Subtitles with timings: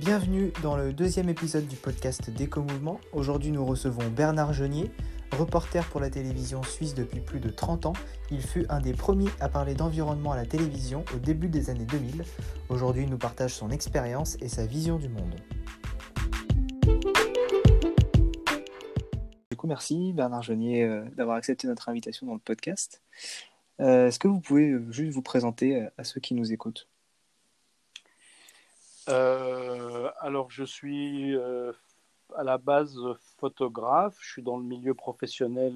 [0.00, 3.02] Bienvenue dans le deuxième épisode du podcast Déco-Mouvement.
[3.12, 4.90] Aujourd'hui, nous recevons Bernard Genier,
[5.36, 7.92] reporter pour la télévision suisse depuis plus de 30 ans.
[8.30, 11.84] Il fut un des premiers à parler d'environnement à la télévision au début des années
[11.84, 12.24] 2000.
[12.70, 15.34] Aujourd'hui, il nous partage son expérience et sa vision du monde.
[19.50, 23.02] Du coup, merci Bernard Genier euh, d'avoir accepté notre invitation dans le podcast.
[23.80, 26.88] Euh, est-ce que vous pouvez euh, juste vous présenter à ceux qui nous écoutent?
[29.10, 31.36] Alors, je suis
[32.36, 32.98] à la base
[33.38, 34.16] photographe.
[34.20, 35.74] Je suis dans le milieu professionnel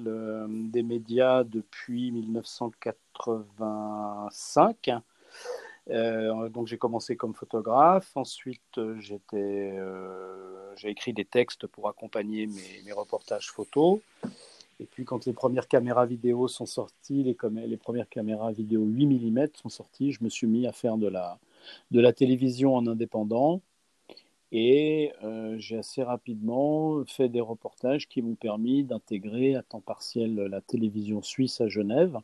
[0.71, 4.91] des médias depuis 1985.
[5.87, 8.11] donc j'ai commencé comme photographe.
[8.15, 9.21] Ensuite, j'ai
[10.89, 13.99] écrit des textes pour accompagner mes, reportages photos.
[14.79, 19.47] Et puis quand les premières caméras vidéo sont sorties, les premières caméras vidéo 8 mm
[19.53, 21.39] sont sorties, je me suis mis à faire de la,
[21.91, 23.61] de la télévision en indépendant.
[24.51, 30.35] Et euh, j'ai assez rapidement fait des reportages qui m'ont permis d'intégrer à temps partiel
[30.35, 32.17] la télévision suisse à Genève.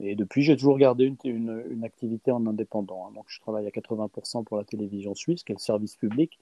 [0.00, 3.06] Et depuis, j'ai toujours gardé une, activité en indépendant.
[3.06, 3.12] Hein.
[3.14, 6.38] Donc, je travaille à 80% pour la télévision suisse, qui est le service public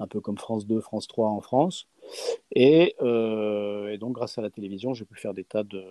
[0.00, 1.88] un peu comme France 2, France 3 en France.
[2.56, 5.82] Euh, et, donc, grâce à la télévision, j'ai pu faire des tas de,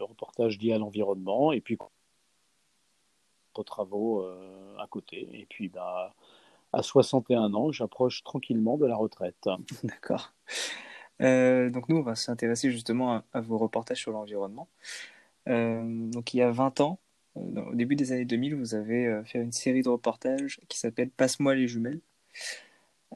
[0.00, 1.76] reportages liés à l'environnement et puis
[3.58, 5.28] aux travaux euh, à côté.
[5.32, 6.14] Et puis, bah,
[6.72, 9.48] à 61 ans, j'approche tranquillement de la retraite.
[9.84, 10.32] D'accord.
[11.20, 14.68] Euh, donc, nous, on va s'intéresser justement à, vos reportages sur l'environnement.
[15.46, 16.98] donc, il y a 20 ans,
[17.34, 21.54] au début des années 2000, vous avez fait une série de reportages qui s'appelle Passe-moi
[21.54, 22.00] les jumelles.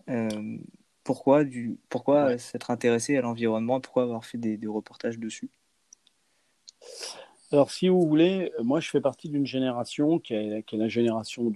[0.08, 0.58] Euh,
[1.02, 3.80] pourquoi du, pourquoi s'être intéressé à l'environnement?
[3.80, 5.50] Pourquoi avoir fait des, reportages dessus?
[7.54, 11.52] Alors, si vous voulez, moi, je fais partie d'une génération qui est, la génération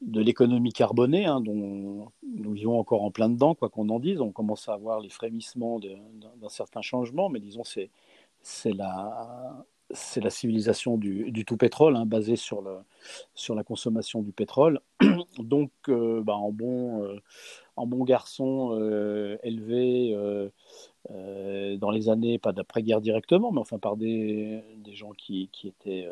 [0.00, 4.20] de l'économie carbonée, hein, dont nous vivons encore en plein dedans, quoi qu'on en dise.
[4.20, 7.90] On commence à avoir les frémissements d'un certain changement, mais disons, c'est
[8.72, 9.64] la,
[10.28, 14.78] civilisation du, tout pétrole, hein, basée sur, la consommation du pétrole.
[15.40, 17.20] Donc, euh, bah, en, bon, euh,
[17.74, 20.16] en bon garçon euh, élevé
[21.08, 26.06] dans les années, pas d'après-guerre directement, mais enfin par des, des gens qui, qui, étaient,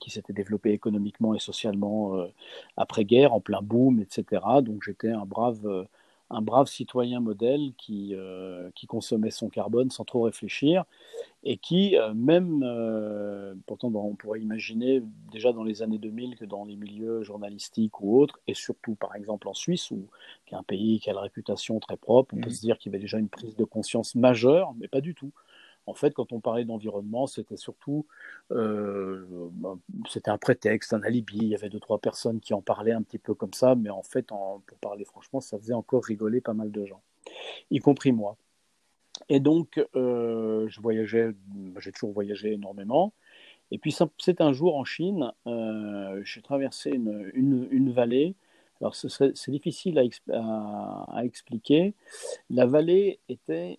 [0.00, 2.26] qui s'étaient développés économiquement et socialement
[2.76, 4.42] après-guerre, en plein boom, etc.
[4.62, 5.86] Donc, j'étais un brave
[6.34, 10.84] un brave citoyen modèle qui, euh, qui consommait son carbone sans trop réfléchir
[11.44, 16.44] et qui, euh, même, euh, pourtant on pourrait imaginer déjà dans les années 2000 que
[16.44, 20.08] dans les milieux journalistiques ou autres, et surtout par exemple en Suisse, où,
[20.46, 22.52] qui est un pays qui a la réputation très propre, on peut mmh.
[22.52, 25.32] se dire qu'il y avait déjà une prise de conscience majeure, mais pas du tout.
[25.86, 28.06] En fait, quand on parlait d'environnement, c'était surtout
[30.08, 31.38] c'était un prétexte, un alibi.
[31.38, 33.90] Il y avait deux trois personnes qui en parlaient un petit peu comme ça, mais
[33.90, 37.02] en fait, pour parler franchement, ça faisait encore rigoler pas mal de gens,
[37.70, 38.36] y compris moi.
[39.28, 41.30] Et donc, euh, je voyageais,
[41.78, 43.12] j'ai toujours voyagé énormément.
[43.70, 48.34] Et puis, c'est un jour en Chine, euh, j'ai traversé une, vallée.
[48.80, 49.98] Alors, c'est difficile
[50.32, 51.94] à, expliquer.
[52.50, 53.78] La vallée était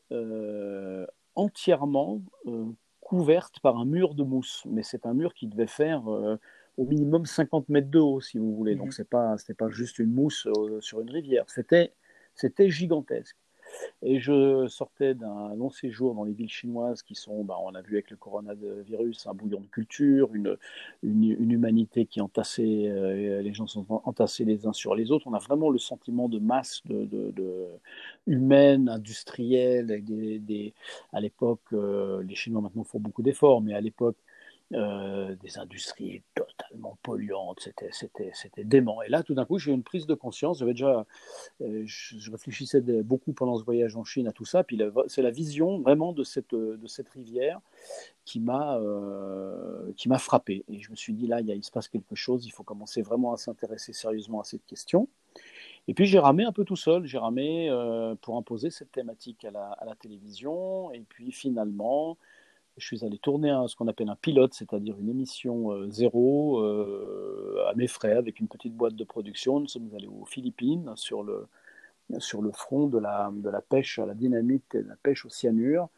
[1.36, 2.66] entièrement euh,
[3.06, 4.64] couverte par un mur de mousse.
[4.66, 6.38] Mais c'est un mur qui devait faire euh,
[6.76, 8.76] au minimum 50 mètres de haut, si vous voulez.
[8.76, 8.92] Donc, mhm.
[8.92, 11.46] ce n'est pas, pas juste une mousse euh, sur une rivière.
[11.48, 13.38] C'était gigantesque.
[14.02, 17.82] Et je sortais d'un long séjour dans les villes chinoises qui sont, bah, on a
[17.82, 20.58] vu avec le coronavirus, un bouillon de culture, une,
[21.04, 25.28] une, humanité qui entassait, euh, les gens sont entassés les uns sur les autres.
[25.28, 27.68] On a vraiment le sentiment de masse de, de,
[28.28, 30.04] humaine, industrielle.
[31.14, 34.18] À l'époque, euh, les Chinois maintenant font beaucoup d'efforts, mais à l'époque,
[34.74, 39.04] euh, des industries totalement polluantes, c'était, c'était, c'était dément.
[39.04, 40.64] Et là, tout d'un coup, j'ai eu une prise de conscience.
[40.64, 41.04] Euh,
[41.86, 44.64] je, réfléchissais beaucoup pendant ce voyage en Chine à tout ça.
[44.64, 47.62] Puis c'est la vision vraiment de cette, de cette rivière
[48.26, 50.66] qui m'a, euh, qui m'a frappé.
[50.68, 52.48] Et je me suis dit là, il se passe quelque chose.
[52.48, 55.08] Il faut commencer vraiment à s'intéresser sérieusement à cette question.
[55.88, 57.70] Et puis j'ai ramé un peu tout seul, j'ai ramé
[58.22, 60.92] pour imposer cette thématique à la, à la, télévision.
[60.92, 62.18] Et puis finalement,
[62.78, 67.64] je suis allé tourner ce qu'on appelle un pilote, c'est-à-dire une émission euh, zéro euh,
[67.70, 69.60] à mes frais avec une petite boîte de production.
[69.60, 71.48] Nous sommes allés aux Philippines sur le,
[72.20, 75.26] sur le front de la, de la pêche à la dynamite et de la pêche
[75.26, 75.90] au cyanure.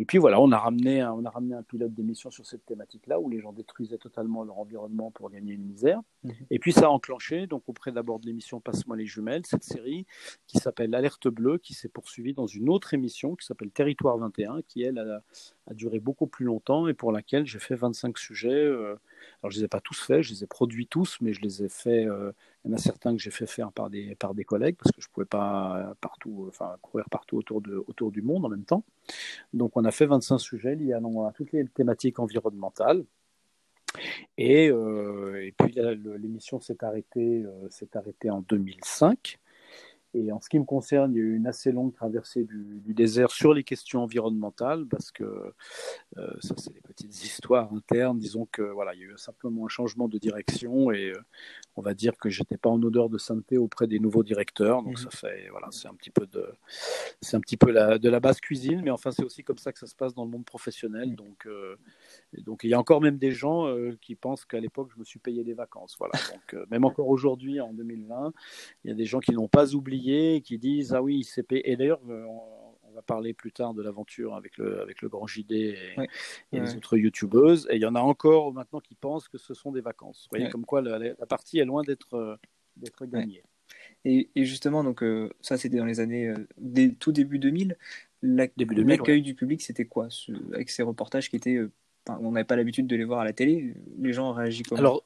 [0.00, 2.64] Et puis voilà, on a ramené, un, on a ramené un pilote d'émission sur cette
[2.64, 6.00] thématique-là où les gens détruisaient totalement leur environnement pour gagner une misère.
[6.22, 6.32] Mhm.
[6.50, 10.06] Et puis ça a enclenché, donc auprès d'abord de l'émission Passe-moi les jumelles, cette série
[10.46, 14.62] qui s'appelle Alerte bleue, qui s'est poursuivie dans une autre émission qui s'appelle Territoire 21,
[14.62, 15.22] qui elle a,
[15.66, 18.50] a, duré beaucoup plus longtemps et pour laquelle j'ai fait 25 sujets.
[18.50, 18.94] Euh,
[19.42, 21.64] alors je les ai pas tous faits, je les ai produits tous, mais je les
[21.64, 22.06] ai faits.
[22.06, 22.32] Euh,
[22.64, 24.90] il y en a certains que j'ai fait faire par des, par des collègues parce
[24.92, 28.64] que je pouvais pas partout, enfin courir partout autour, de, autour du monde en même
[28.64, 28.84] temps.
[29.52, 31.00] Donc on a fait 25 sujets liés à,
[31.34, 33.04] toutes les thématiques environnementales.
[34.36, 35.74] Et, euh, puis
[36.18, 39.38] l'émission s'est arrêtée, euh, arrêtée en 2005.
[40.26, 42.94] Et en ce qui me concerne, il y a eu une assez longue traversée du,
[42.94, 45.24] désert sur les questions environnementales, parce que
[46.16, 48.18] euh, ça, c'est des petites histoires internes.
[48.18, 51.20] Disons que voilà, il y a eu simplement un changement de direction, et euh,
[51.76, 54.82] on va dire que j'étais pas en odeur de sainteté auprès des nouveaux directeurs.
[54.82, 55.10] Donc mhm.
[55.10, 56.46] ça fait voilà, c'est un petit peu de,
[57.20, 59.72] c'est un petit peu la, de la basse cuisine, mais enfin c'est aussi comme ça
[59.72, 61.14] que ça se passe dans le monde professionnel.
[61.14, 61.76] Donc euh,
[62.38, 63.66] donc il y a encore même des gens
[64.00, 65.96] qui pensent qu'à l'époque je me suis payé des vacances.
[65.98, 66.14] Voilà.
[66.32, 68.32] Donc même encore aujourd'hui en 2020,
[68.84, 70.07] il y a des gens qui n'ont pas oublié
[70.44, 74.34] qui disent ah oui CP et d'ailleurs euh, on, va parler plus tard de l'aventure
[74.34, 75.76] avec le avec le grand JD et,
[76.52, 77.68] les autres youtubeuses.
[77.70, 80.26] Et il y en a encore maintenant qui pensent que ce sont des vacances.
[80.30, 82.36] Vous voyez comme quoi la, partie est loin d'être euh,
[82.76, 83.42] d'être gagnée.
[84.04, 86.32] Et, justement donc euh, ça c'était dans les années
[86.98, 87.76] tout début 2000
[88.22, 90.08] l'accueil du public c'était quoi
[90.54, 91.60] avec ces reportages qui étaient
[92.08, 93.74] on n'avait pas l'habitude de les voir à la télé.
[93.98, 94.78] Les gens réagissent comment?
[94.78, 95.04] Alors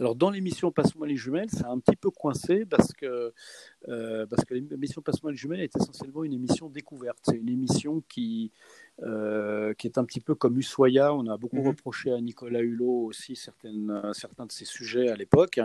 [0.00, 3.32] alors dans l'émission Passe-moi les jumelles, c'est un petit peu coincé parce que,
[3.88, 7.18] euh, parce que l'émission Passe-moi les jumelles est essentiellement une émission découverte.
[7.22, 8.50] C'est une émission qui,
[9.02, 11.14] euh, qui est un petit peu comme Ushuaïa.
[11.14, 11.68] On a beaucoup mhm.
[11.68, 15.60] reproché à Nicolas Hulot aussi certaines, certains de ses sujets à l'époque.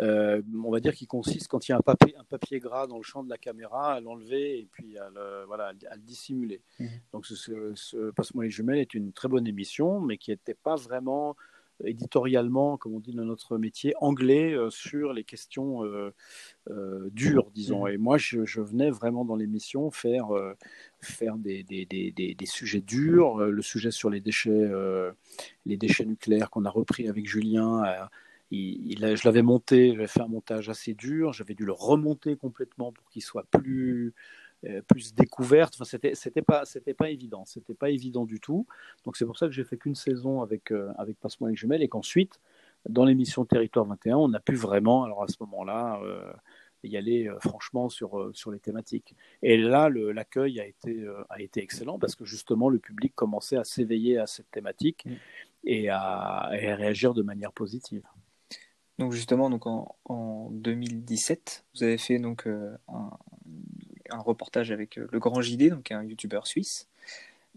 [0.00, 2.86] Euh, on va dire qu'il consiste, quand il y a un papier, un papier gras
[2.86, 6.02] dans le champ de la caméra, à l'enlever et puis à le, voilà, à le
[6.02, 6.62] dissimuler.
[6.78, 6.88] Mhm.
[7.12, 10.76] Donc ce, ce Passe-moi les jumelles est une très bonne émission, mais qui n'était pas
[10.76, 11.36] vraiment
[11.84, 16.12] éditorialement, comme on dit dans notre métier, anglais euh, sur les questions euh,
[16.70, 17.86] euh, dures, disons.
[17.86, 17.90] Mmh.
[17.90, 20.28] Et moi, je, venais vraiment dans l'émission faire,
[21.00, 24.70] faire des, des, des, des, sujets durs, le sujet sur les déchets,
[25.66, 27.82] les déchets nucléaires qu'on a repris avec Julien.
[28.50, 32.92] Il, je l'avais monté, j'avais fait un montage assez dur, j'avais dû le remonter complètement
[32.92, 34.14] pour qu'il soit plus
[34.88, 35.74] plus découverte.
[35.74, 38.66] Enfin, c'était c'était pas c'était pas évident, c'était pas évident du tout.
[39.04, 41.82] Donc c'est pour ça que j'ai fait qu'une saison avec euh, avec Passe-moi les jumelles
[41.82, 42.40] et qu'ensuite
[42.88, 46.32] dans l'émission Territoire 21, on a pu vraiment alors à ce moment-là euh,
[46.84, 49.14] y aller franchement sur sur les thématiques.
[49.42, 53.64] Et là l'accueil a été a été excellent parce que justement le public commençait à
[53.64, 55.14] s'éveiller à cette thématique mm.
[55.64, 58.02] et à, réagir de manière positive.
[58.98, 63.10] Donc justement, donc en, en 2017, vous avez fait donc un,
[64.10, 66.88] un reportage avec euh, le Grand JD, donc un youtubeur suisse,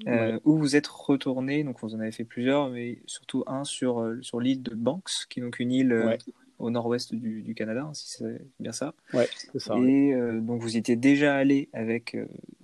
[0.08, 4.00] euh, où vous êtes retourné, donc vous en avez fait plusieurs, mais surtout un sur,
[4.00, 6.18] euh, sur l'île de Banks, qui est donc une île
[6.58, 8.94] au nord-ouest du, Canada, hein, si c'est bien ça.
[9.14, 9.76] Ouais, c'est ça.
[9.78, 12.18] Et donc vous étiez déjà allé avec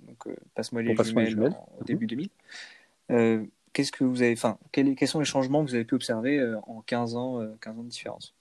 [0.06, 2.28] donc, Passe-moi les jumelles, au début 2000.
[3.08, 3.48] Mhm.
[3.72, 6.42] Qu'est-ce que vous avez, enfin, quels, quels, sont les changements que vous avez pu observer
[6.66, 8.35] en 15 ans, 15 ans de différence?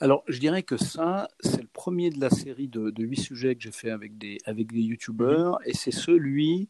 [0.00, 3.62] Alors, je dirais que ça, c'est le premier de la série de, huit sujets que
[3.62, 5.66] j'ai fait avec des, avec des youtubeurs, mhm.
[5.66, 6.68] et c'est celui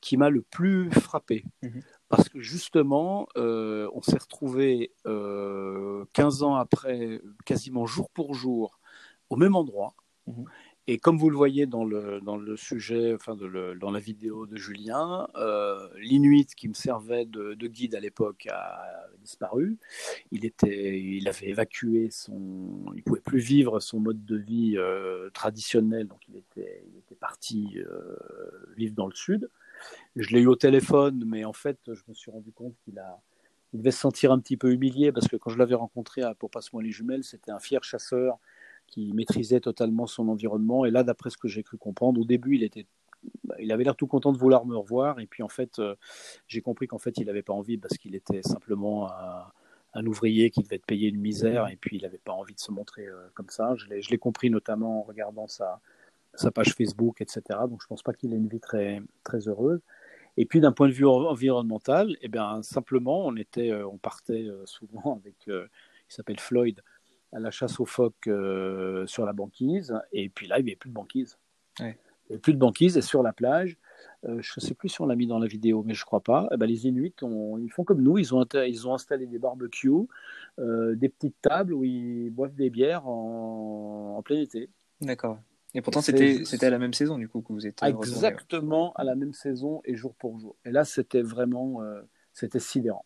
[0.00, 1.44] qui m'a le plus frappé.
[1.62, 1.82] Mhm.
[2.08, 8.78] Parce que justement, euh, on s'est retrouvé euh, 15 ans après, quasiment jour pour jour,
[9.28, 9.94] au même endroit.
[10.26, 10.44] Mhm.
[10.90, 14.56] Et comme vous le voyez dans le, dans le sujet, enfin dans la vidéo de
[14.56, 19.76] Julien, euh, l'Inuit qui me servait de, guide à l'époque a disparu.
[20.30, 22.86] Il, était, il avait évacué son.
[22.96, 27.16] Il pouvait plus vivre son mode de vie euh, traditionnel, donc il était, il était
[27.16, 28.16] parti euh,
[28.74, 29.50] vivre dans le sud.
[30.16, 33.20] Je l'ai eu au téléphone, mais en fait, je me suis rendu compte qu'il a.
[33.74, 36.34] Il devait se sentir un petit peu humilié parce que quand je l'avais rencontré à
[36.34, 38.38] Pour Passe-moi les jumelles, c'était un fier chasseur
[38.88, 40.84] qui maîtrisait totalement son environnement.
[40.84, 42.86] Et là, d'après ce que j'ai cru comprendre, au début, il était
[43.58, 45.20] il avait l'air tout content de vouloir me revoir.
[45.20, 45.94] Et puis en fait, euh,
[46.46, 49.10] j'ai compris qu'en fait, il n'avait pas envie parce qu'il était simplement
[49.94, 51.68] un, ouvrier qui devait être payé une misère.
[51.68, 53.74] Et puis il n'avait pas envie de se montrer euh, comme ça.
[53.76, 55.80] Je l'ai compris notamment en regardant sa,
[56.34, 57.42] sa page Facebook, etc.
[57.68, 59.80] Donc je ne pense pas qu'il ait une vie très, très heureuse.
[60.36, 64.46] Et puis d'un point de vue environnemental, eh bien, simplement, on, était, euh, on partait
[64.66, 66.80] souvent avec, il s'appelle Floyd,
[67.32, 69.94] à la chasse aux phoques euh, sur la banquise.
[70.12, 71.38] Et puis là, il n'y avait plus de banquise.
[71.80, 71.94] Il n'y
[72.30, 72.96] avait plus de banquise.
[72.96, 73.76] Et sur la plage,
[74.24, 76.06] euh, je ne sais plus si on l'a mis dans la vidéo, mais je ne
[76.06, 76.48] crois pas.
[76.52, 78.18] Eh ben, les Inuits, ils font comme nous.
[78.18, 80.08] Ils ont, ils ont installé des barbecues,
[80.58, 84.70] euh, des petites tables où ils boivent des bières en, en plein été.
[85.00, 85.38] D'accord.
[85.74, 87.82] Et pourtant, c'était à la même saison, du coup, que vous êtes.
[87.82, 90.56] Exactement à la même saison et jour pour jour.
[90.64, 91.82] Et là, c'était vraiment.
[92.32, 93.04] c'était sidérant.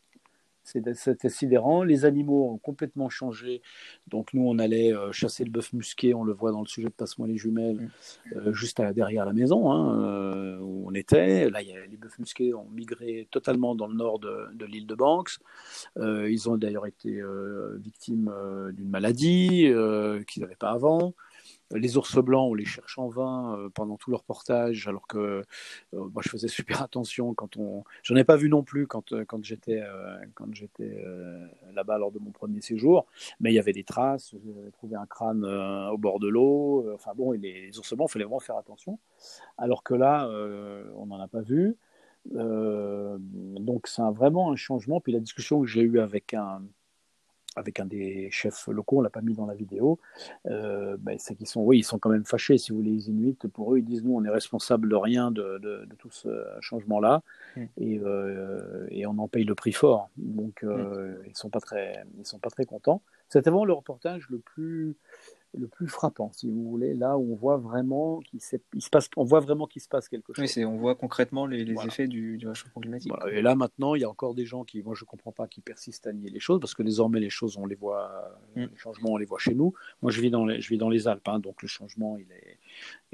[0.65, 1.83] C'était sidérant.
[1.83, 3.63] Les animaux ont complètement changé.
[4.07, 6.89] Donc nous, on allait euh, chasser le bœuf musqué, on le voit dans le sujet
[6.89, 8.37] de Passe-moi les jumelles, mm.
[8.37, 11.51] euh, juste derrière la maison hein, euh, où on était.
[11.51, 15.39] Là, les bœufs musqués ont migré totalement dans le nord de, de l'île de Banks.
[15.97, 17.21] ils ont d'ailleurs été
[17.79, 18.33] victimes
[18.73, 19.73] d'une maladie
[20.27, 21.15] qu'ils n'avaient pas avant.
[21.75, 25.19] Les ours blancs, on les cherche en vain euh, pendant tout leur portage, alors que
[25.19, 25.45] euh,
[25.93, 27.85] moi je faisais super attention quand on.
[28.03, 29.83] J'en ai pas vu non plus quand, euh, quand j'étais
[31.75, 33.07] là-bas lors de mon premier séjour,
[33.41, 34.35] mais il y avait des traces.
[34.45, 36.91] J'avais trouvé un crâne au bord de l'eau.
[36.95, 38.99] Enfin bon, les, ours blancs, il fallait vraiment faire attention.
[39.59, 40.29] Alors que là,
[40.97, 41.77] on n'en a pas vu.
[42.35, 45.01] donc c'est vraiment un changement.
[45.01, 46.63] Puis la discussion que j'ai eue avec un
[47.57, 49.99] avec un des chefs locaux, on l'a pas mis dans la vidéo,
[50.47, 53.11] euh, ben, c'est qu'ils sont, oui, ils sont quand même fâchés, si vous voulez, les
[53.11, 53.37] Inuits.
[53.53, 56.29] Pour eux, ils disent, nous, on est responsable de rien de, de, tout ce
[56.61, 57.23] changement-là,
[57.57, 57.65] mm.
[57.79, 60.09] et, euh, et, on en paye le prix fort.
[60.17, 61.23] Donc, euh, mm.
[61.29, 63.03] ils sont pas très, ils sont pas très contents.
[63.29, 64.97] C'était vraiment le reportage le plus,
[65.59, 68.57] le plus frappant, si vous voulez, là où on voit vraiment qu'il se
[68.91, 70.53] passe, on voit vraiment qu'il se passe quelque chose.
[70.57, 73.13] Oui, on voit concrètement les, effets du, du, réchauffement climatique.
[73.31, 75.61] Et là maintenant, il y a encore des gens qui, moi je comprends pas, qui
[75.61, 78.63] persistent à nier les choses parce que désormais les choses, on les voit, mm.
[78.63, 79.75] les changements, on les voit chez nous.
[80.01, 82.31] Moi, je vis dans les, je vis dans les Alpes, hein, donc le changement, il
[82.33, 82.59] est,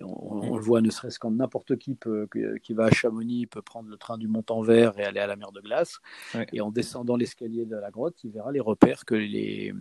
[0.03, 2.29] on, le voit ne serait-ce qu'en n'importe qui peut,
[2.63, 5.53] qui va à Chamonix peut prendre le train du Mont-en-Vert et aller à la mer
[5.53, 5.99] de glace.
[6.53, 9.73] Et en descendant l'escalier de la grotte, il verra les repères que les,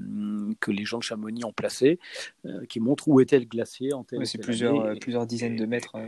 [0.60, 2.00] que les gens de Chamonix ont placés,
[2.46, 5.96] euh, qui montrent où était le glacier en c'est plusieurs, euh, plusieurs dizaines de mètres.
[5.96, 6.08] Euh,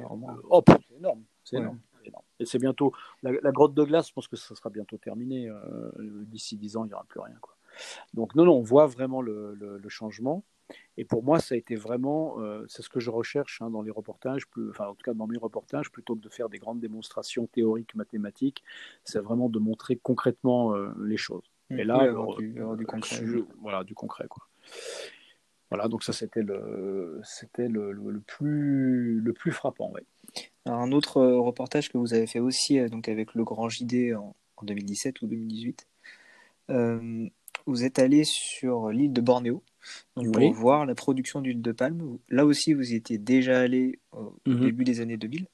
[0.50, 1.24] oh, c'est énorme.
[1.44, 1.80] C'est énorme.
[2.40, 4.08] Et c'est bientôt la, grotte de glace.
[4.08, 5.52] Je pense que ça sera bientôt terminé.
[6.00, 7.36] D'ici dix ans, il n'y aura plus rien.
[7.42, 7.56] Quoi.
[8.14, 10.44] Donc non, non, on voit vraiment le, le changement.
[10.98, 13.82] Et pour moi, ça a été vraiment, euh, c'est ce que je recherche hein, dans
[13.82, 16.60] les reportages, plus, enfin en tout cas dans mes reportages, plutôt que de faire des
[16.60, 18.64] grandes démonstrations théoriques, mathématiques,
[19.04, 21.52] c'est vraiment de montrer concrètement euh, les choses.
[21.70, 21.80] Mmh.
[21.80, 23.22] Et là, euh, du, concret.
[23.62, 24.44] voilà, du concret quoi.
[25.70, 29.92] Voilà, donc ça c'était le, c'était le, le, plus, le plus frappant.
[29.92, 30.04] Ouais.
[30.66, 34.66] un autre reportage que vous avez fait aussi, donc avec le Grand JD en, en
[34.66, 35.88] 2017 ou 2018.
[37.66, 39.64] Vous êtes allé sur l'île de Bornéo
[40.16, 42.18] pour voir la production d'huile de palme.
[42.30, 44.60] Là aussi, vous y étiez déjà allé au mhm.
[44.62, 45.48] début des années 2000.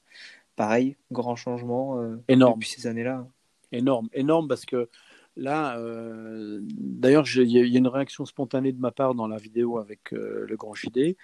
[0.56, 2.54] Pareil, grand changement euh, énorme.
[2.54, 3.28] depuis ces années-là.
[3.72, 4.88] Énorme, énorme parce que
[5.36, 9.78] là, euh, d'ailleurs, il y, a une réaction spontanée de ma part dans la vidéo
[9.78, 11.16] avec euh, le grand JD,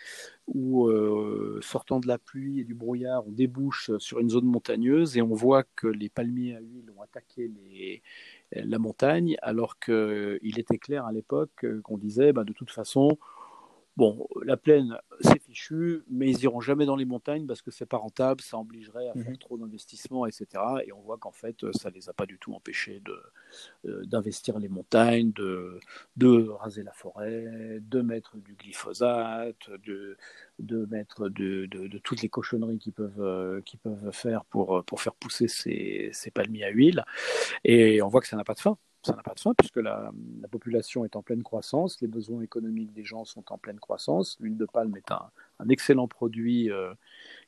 [0.49, 0.91] où
[1.63, 5.35] sortant de la pluie et du brouillard, on débouche sur une zone montagneuse et on
[5.35, 8.03] voit que les palmiers à huile ont attaqué les,
[8.55, 13.19] la montagne, alors qu'il était clair à l'époque qu'on disait, bah, de toute façon,
[13.99, 17.85] Bon, la plaine, c'est fichu, mais ils iront jamais dans les montagnes parce que c'est
[17.85, 19.37] pas rentable, ça obligerait à faire mhm.
[19.37, 20.47] trop d'investissements, etc.
[20.87, 23.21] Et on voit qu'en fait, ça les a pas du tout empêchés de
[23.91, 25.79] euh, d'investir les montagnes, de
[26.17, 30.17] de raser la forêt, de mettre du glyphosate, de
[30.59, 35.03] de mettre de, de, toutes les cochonneries qu'ils peuvent euh, qu'ils peuvent faire pour pour
[35.03, 37.05] faire pousser ces, ces palmiers à huile.
[37.65, 39.77] Et on voit que ça n'a pas de fin ça n'a pas de fin puisque
[39.77, 40.13] la,
[40.51, 44.37] population est en pleine croissance, les besoins économiques des gens sont en pleine croissance.
[44.41, 45.31] L'huile de palme est un,
[45.69, 46.93] excellent produit euh,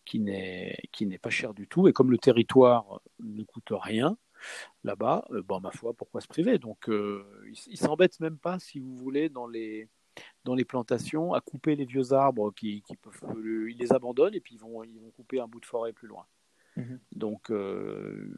[0.05, 4.17] qui n'est pas cher du tout et comme le territoire ne coûte rien
[4.83, 6.59] là-bas, euh, bon ma foi, pourquoi se priver?
[6.59, 9.89] Donc euh, ils il s'embêtent même pas, si vous voulez, dans les
[10.67, 13.15] plantations à couper les vieux arbres qui, qui peuvent,
[13.69, 14.83] ils les abandonnent et puis ils vont
[15.17, 16.27] couper un bout de forêt plus loin.
[16.77, 16.99] Mhm.
[17.15, 18.33] Donc, euh,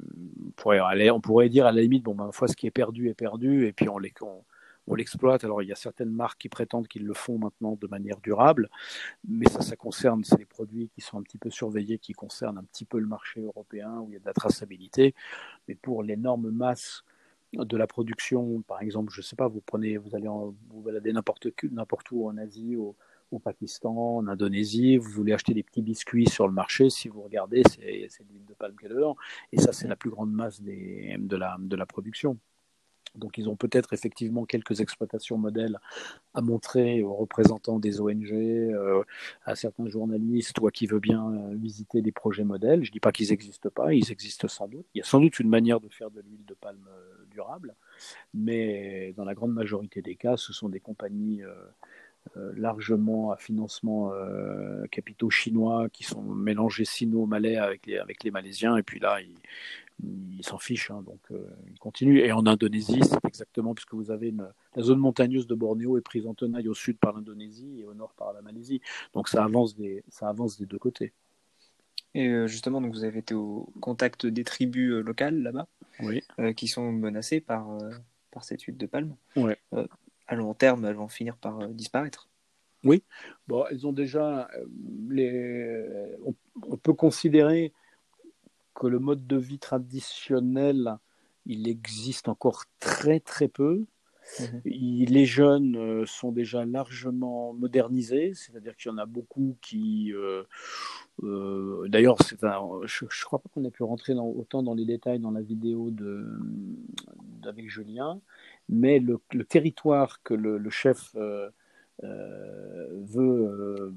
[0.47, 2.71] on, pourrait aller, on pourrait dire à la limite, bon, ben, fois, ce qui est
[2.71, 3.99] perdu est perdu, et puis on,
[4.95, 5.43] l'exploite.
[5.45, 8.69] Alors, il y a certaines marques qui prétendent qu'ils le font maintenant de manière durable,
[9.27, 12.59] mais ça, ça concerne, c'est les produits qui sont un petit peu surveillés, qui concernent
[12.59, 15.15] un petit peu le marché européen, où il y a de la traçabilité.
[15.67, 17.05] Mais pour l'énorme masse
[17.53, 21.49] de la production, par exemple, je sais pas, vous prenez, vous allez vous balader n'importe
[21.71, 22.97] n'importe où en Asie, au,
[23.31, 27.23] au Pakistan, en Indonésie, vous voulez acheter des petits biscuits sur le marché, si vous
[27.23, 29.17] regardez, c'est l'huile de palme qui est dedans.
[29.53, 32.39] Et ça, c'est la plus grande masse de, la, de la production.
[33.17, 35.79] Donc ils ont peut-être effectivement quelques exploitations modèles
[36.35, 39.03] à montrer aux représentants des ONG, euh,
[39.45, 42.85] à certains journalistes, toi qui veux bien euh, visiter des projets modèles.
[42.85, 44.87] Je ne dis pas qu'ils n'existent pas, ils existent sans doute.
[44.95, 47.75] Il y a sans doute une manière de faire de l'huile de palme euh, durable,
[48.35, 51.43] mais dans la grande majorité des cas, ce sont des compagnies
[52.55, 58.77] largement à financement euh, capitaux chinois qui sont mélangés sino-malais avec les, avec les Malaisiens.
[58.77, 59.19] Et puis là,
[60.03, 62.19] ils s'en fichent, hein, donc euh, ils continuent.
[62.19, 66.03] Et en Indonésie, c'est exactement puisque vous avez une, la zone montagneuse de Bornéo est
[66.03, 68.81] prise en tenaille au sud par l'Indonésie et au nord par la Malaisie.
[69.15, 71.13] Donc ça avance des, ça avance des deux côtés.
[72.15, 75.69] Et euh, justement, donc vous avez été au contact des tribus euh, locales là-bas,
[76.01, 76.23] oui.
[76.55, 77.67] qui sont menacées par,
[78.31, 79.17] par cette huile de palme.
[79.37, 79.59] Ouais.
[80.27, 82.29] À long terme, elles vont finir par disparaître.
[82.85, 83.03] Oui,
[83.49, 84.49] bon, elles ont déjà.
[85.09, 85.85] Les...
[86.63, 87.73] on peut considérer
[88.75, 90.97] que le mode de vie traditionnel,
[91.47, 93.87] il existe encore très très peu.
[94.41, 94.61] Mhm.
[94.65, 100.13] les jeunes euh, sont déjà largement modernisés, c'est-à-dire qu'il y en a beaucoup qui.
[100.13, 100.43] Euh,
[101.23, 102.35] euh, d'ailleurs, je
[103.05, 105.91] ne crois pas qu'on ait pu rentrer dans, autant dans les détails dans la vidéo
[105.91, 106.27] de,
[107.45, 108.21] avec Julien,
[108.69, 111.15] mais le, territoire que le, le chef
[112.03, 113.95] veut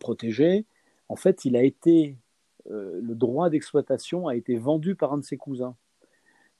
[0.00, 0.66] protéger,
[1.08, 2.16] en fait, il a été
[2.70, 5.76] euh, le droit d'exploitation a été vendu par un de ses cousins.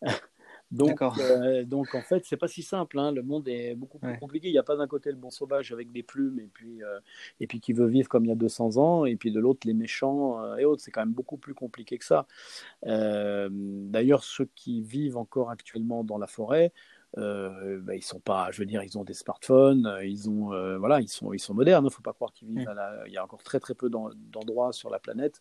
[0.70, 2.98] donc, euh, donc, en fait, c'est pas si simple.
[2.98, 3.12] Hein.
[3.12, 4.48] Le monde est beaucoup plus compliqué.
[4.48, 6.98] Il n'y a pas d'un côté le bon sauvage avec des plumes et puis, euh,
[7.40, 9.66] et puis qui veut vivre comme il y a 200 ans, et puis de l'autre
[9.66, 10.82] les méchants et autres.
[10.82, 12.26] C'est quand même beaucoup plus compliqué que ça.
[12.82, 16.72] D'ailleurs, ceux qui vivent encore actuellement dans la forêt,
[17.18, 21.00] euh, bah, ils sont pas, je veux dire, ils ont des smartphones, ils ont, voilà,
[21.00, 21.84] ils sont, ils sont modernes.
[21.84, 21.90] Il hein.
[21.90, 22.68] ne faut pas croire qu'ils vivent.
[22.68, 25.40] À Il y a encore très très peu d'endroits sur la planète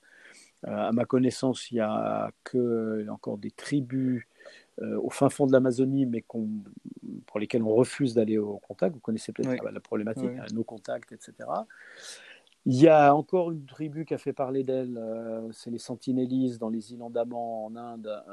[0.68, 4.28] euh, à ma connaissance, il n'y a que encore des tribus
[4.82, 6.24] euh, au fin fond de l'Amazonie, mais
[7.26, 8.94] pour lesquelles on refuse d'aller au contact.
[8.94, 11.34] Vous connaissez peut-être la problématique, hein, nos contacts, etc.
[12.68, 16.60] Il y a encore une tribu qui a fait parler d'elle, euh, c'est les Sentinellis
[16.60, 18.24] dans les îles Andaman en Inde,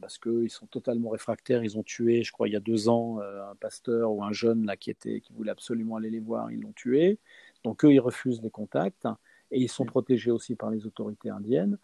[0.00, 1.64] parce qu'ils sont totalement réfractaires.
[1.64, 4.66] Ils ont tué, je crois, il y a deux ans, un pasteur ou un jeune
[4.66, 7.18] là, qui, était, qui voulait absolument aller les voir, ils l'ont tué.
[7.64, 9.06] Donc eux, ils refusent les contacts
[9.50, 11.78] et ils sont protégés aussi par les autorités indiennes.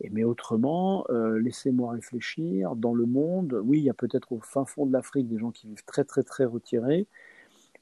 [0.00, 4.40] Et, mais autrement, euh, laissez-moi réfléchir, dans le monde, oui, il y a peut-être au
[4.40, 7.06] fin fond de l'Afrique des gens qui vivent très très très retirés,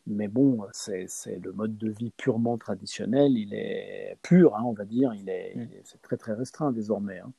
[0.07, 1.09] mais bon, c'est
[1.43, 5.57] le mode de vie purement traditionnel, il est pur, hein, on va dire, il est,
[5.85, 7.19] c'est très très restreint désormais.
[7.19, 7.33] Hein.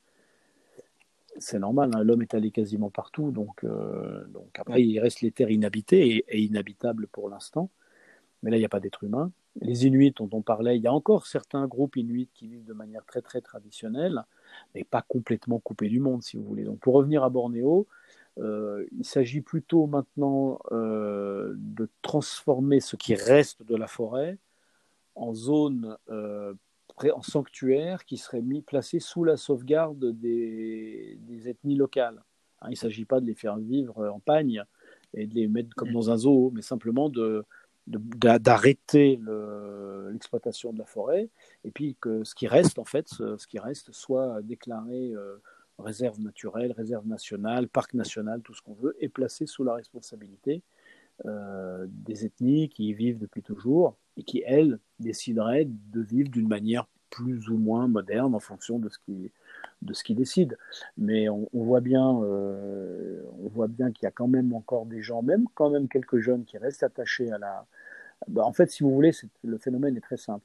[1.38, 5.30] C'est normal, hein, l'homme est allé quasiment partout, donc, euh, donc après il reste les
[5.30, 7.70] terres inhabitées et inhabitables pour l'instant,
[8.42, 10.86] mais là il n'y a pas d'être humain les Inuits dont on parlait, il y
[10.86, 14.22] a encore certains groupes Inuits qui vivent de manière très très traditionnelle,
[14.74, 16.64] mais pas complètement coupés du monde, si vous voulez.
[16.64, 17.86] Donc pour revenir à Bornéo,
[18.38, 24.38] euh, il s'agit plutôt maintenant euh, de transformer ce qui reste de la forêt
[25.14, 26.54] en zone, euh,
[27.12, 32.22] en sanctuaire qui serait mis, placé sous la sauvegarde des, ethnies locales.
[32.60, 34.62] Hein, il ne s'agit pas de les faire vivre en pagne
[35.14, 35.94] et de les mettre comme mmh.
[35.94, 37.44] dans un zoo, mais simplement de,
[37.88, 39.20] d'arrêter
[40.10, 41.28] l'exploitation de la forêt
[41.64, 45.36] et puis que ce qui reste en fait ce, qui reste soit déclaré euh,
[45.78, 50.62] réserve naturelle réserve nationale parc national tout ce qu'on veut et placé sous la responsabilité
[51.26, 56.48] euh, des ethnies qui y vivent depuis toujours et qui elles décideraient de vivre d'une
[56.48, 59.32] manière plus ou moins moderne en fonction de ce qui
[59.82, 60.56] de ce qu'ils décident.
[60.96, 63.22] Mais on, voit bien, euh,
[63.68, 66.58] bien qu'il y a quand même encore des gens, même quand même quelques jeunes qui
[66.58, 67.66] restent attachés à la,
[68.26, 69.12] bah, en fait, si vous voulez,
[69.44, 70.44] le phénomène est très simple.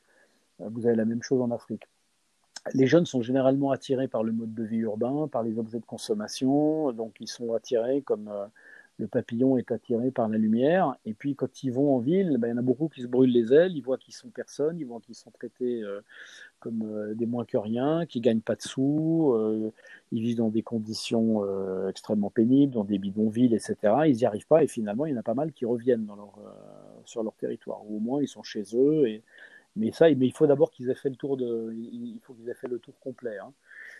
[0.61, 1.87] Euh, vous avez la même chose en Afrique.
[2.71, 5.85] Les jeunes sont généralement attirés par le mode de vie urbain, par les objets de
[5.85, 8.45] consommation, donc ils sont attirés comme euh,
[8.99, 10.95] le papillon est attiré par la lumière.
[11.05, 13.07] Et puis quand ils vont en ville, ben, il y en a beaucoup qui se
[13.07, 15.99] brûlent les ailes, ils voient qu'ils sont personne, ils voient qu'ils sont traités euh,
[16.61, 19.35] comme euh, des moins que rien, qu'ils gagnent pas de sous,
[20.13, 21.43] ils vivent dans des conditions
[21.89, 23.75] extrêmement pénibles, dans des bidonvilles, etc.
[24.05, 26.07] Ils n'y arrivent pas et finalement il y en a pas mal qui reviennent
[27.03, 29.07] sur leur territoire, ou au moins ils sont chez eux.
[29.09, 29.21] Et...
[29.75, 32.49] Mais ça, mais il faut d'abord qu'ils aient fait le tour de, il faut qu'ils
[32.49, 33.37] aient fait le tour complet.
[33.37, 33.53] Hein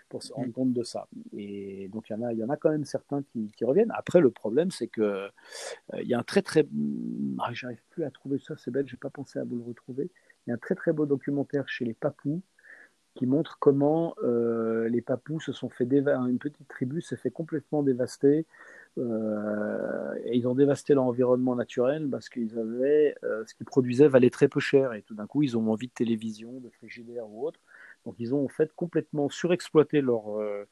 [0.09, 0.53] pour se rendre mm.
[0.53, 1.07] compte de ça.
[1.35, 3.91] Et donc, il y en a, il y en a quand même certains qui, reviennent.
[3.95, 5.29] Après, le problème, c'est que euh,
[6.01, 6.67] il y a un très, très.
[7.39, 10.11] Ah, j'arrive plus à trouver ça, c'est bête, j'ai pas pensé à vous le retrouver.
[10.45, 12.41] Il y a un très, très beau documentaire chez les Papous
[13.15, 17.31] qui montre comment euh, les Papous se sont fait dévaster, une petite tribu s'est fait
[17.31, 18.45] complètement dévaster.
[18.99, 24.29] Euh, et ils ont dévasté leur environnement naturel parce qu'ils avaient ce qu'ils produisaient valait
[24.29, 24.93] très peu cher.
[24.93, 27.59] Et tout d'un coup ils ont envie de télévision, de frigidaire ou autre.
[28.05, 30.67] Donc ils ont en fait complètement surexploité leur euh,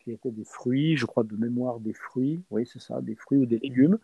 [0.00, 3.38] qui étaient des fruits, je crois de mémoire des fruits, oui c'est ça, des fruits
[3.38, 3.98] ou des légumes.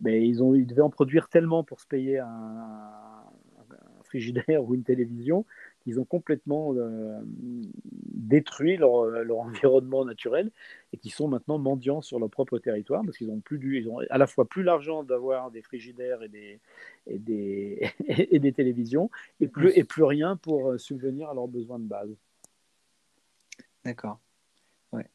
[0.00, 4.74] Mais ils ont, ils devaient en produire tellement pour se payer un, un frigidaire ou
[4.74, 5.44] une télévision
[5.86, 10.50] ils ont complètement euh, détruit leur, leur, environnement naturel
[10.92, 13.88] et qui sont maintenant mendiants sur leur propre territoire parce qu'ils ont plus du, ils
[13.88, 16.60] ont à la fois plus l'argent d'avoir des frigidaires et des,
[17.06, 21.48] et des, et des télévisions et plus, et plus rien pour euh, subvenir à leurs
[21.48, 22.16] besoins de base.
[23.84, 24.18] D'accord.
[24.92, 25.06] Ouais.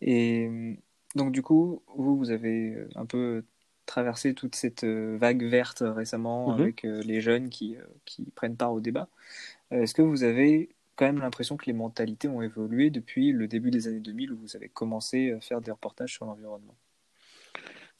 [0.00, 0.76] Et
[1.16, 3.42] donc du coup, vous, vous avez un peu
[3.86, 6.60] traversé toute cette vague verte récemment Mhm.
[6.60, 9.08] avec les jeunes qui, qui prennent part au débat.
[9.72, 13.70] Est-ce que vous avez quand même l'impression que les mentalités ont évolué depuis le début
[13.70, 16.76] des années 2000 où vous avez commencé à faire des reportages sur l'environnement?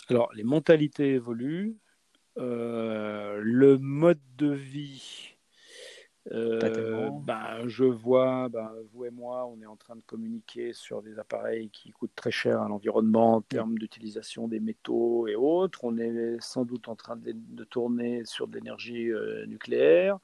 [0.09, 1.77] Alors, les mentalités évoluent.
[2.39, 5.32] Euh, le mode de vie,
[6.31, 11.03] euh, ben, je vois, ben, vous et moi, on est en train de communiquer sur
[11.03, 15.81] des appareils qui coûtent très cher à l'environnement en termes d'utilisation des métaux et autres.
[15.83, 20.19] On est sans doute en train de, de tourner sur de l'énergie euh, nucléaire.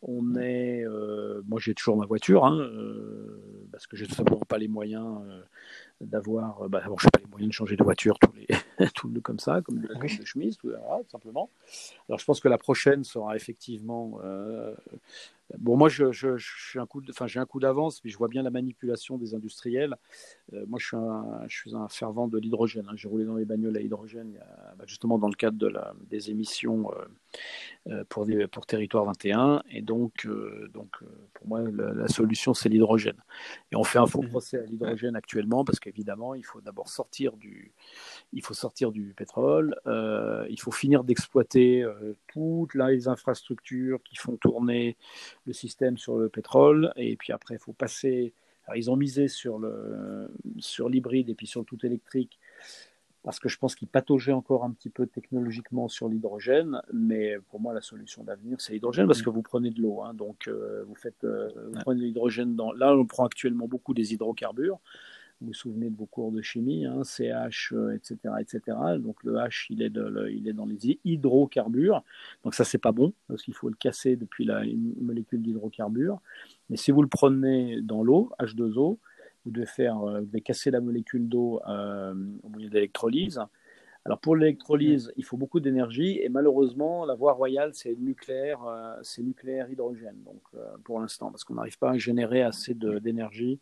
[0.00, 2.68] On est, euh, moi j'ai toujours ma voiture, hein,
[3.72, 5.22] parce que j'ai tout simplement pas les moyens
[6.02, 8.46] d'avoir, bah, bon, je pas les moyens de changer de voiture tous les,
[8.94, 10.18] tout le comme ça, comme de, Oui.
[10.18, 11.48] de chemise, tout, voilà, tout simplement.
[12.08, 14.74] Alors je pense que la prochaine sera effectivement, euh,
[15.58, 18.10] bon moi je, je, je suis un coup, de- enfin j'ai un coup d'avance, mais
[18.10, 19.96] je vois bien la manipulation des industriels.
[20.54, 22.86] Euh, moi je suis un, je suis un fervent de l'hydrogène.
[22.88, 22.94] hein.
[22.96, 25.94] J'ai roulé dans les bagnoles à hydrogène, a- bah, justement dans le cadre de la,
[26.10, 26.92] des émissions.
[26.92, 27.04] euh,
[27.88, 29.62] euh, pour, des, pour Territoire 21.
[29.70, 30.98] Et donc, euh, donc
[31.34, 33.16] pour moi, la, la solution, c'est l'hydrogène.
[33.72, 34.28] Et on fait un faux Mhm.
[34.28, 37.72] procès à l'hydrogène actuellement parce qu'évidemment, il faut d'abord sortir du,
[38.32, 44.16] il faut sortir du pétrole, euh, il faut finir d'exploiter euh, toutes les infrastructures qui
[44.16, 44.96] font tourner
[45.46, 46.92] le système sur le pétrole.
[46.96, 48.32] Et puis après, il faut passer.
[48.66, 52.38] Alors, ils ont misé sur le sur l'hybride et puis sur le tout électrique
[53.22, 57.60] parce que je pense qu'ils pataugeaient encore un petit peu technologiquement sur l'hydrogène, mais pour
[57.60, 60.84] moi la solution d'avenir c'est l'hydrogène parce que vous prenez de l'eau, hein, donc euh,
[60.88, 62.72] vous faites, euh, vous prenez de l'hydrogène dans.
[62.72, 64.80] Là on prend actuellement beaucoup des hydrocarbures.
[65.42, 68.60] Vous vous souvenez de vos cours de chimie, hein, CH, etc., etc.
[69.00, 72.04] Donc le H il est, de, le- il est dans les hydrocarbures,
[72.44, 76.20] donc ça c'est pas bon parce qu'il faut le casser depuis la une molécule d'hydrocarbure.
[76.70, 78.98] Mais si vous le prenez dans l'eau, H2O,
[79.44, 83.40] vous devez faire, euh, vous devez casser la molécule d'eau euh, au moyen d'électrolyse.
[84.04, 88.94] Alors pour l'électrolyse, il faut beaucoup d'énergie et malheureusement la voie royale c'est nucléaire, euh,
[89.02, 90.22] c'est nucléaire hydrogène.
[90.24, 93.58] Donc euh, pour l'instant, parce qu'on n'arrive pas à générer assez d'énergie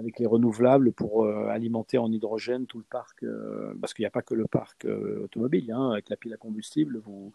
[0.00, 4.06] avec les renouvelables pour euh, alimenter en hydrogène tout le parc, euh, parce qu'il n'y
[4.08, 5.70] a pas que le parc euh, automobile.
[5.70, 7.32] Hein, avec la pile à combustible, vous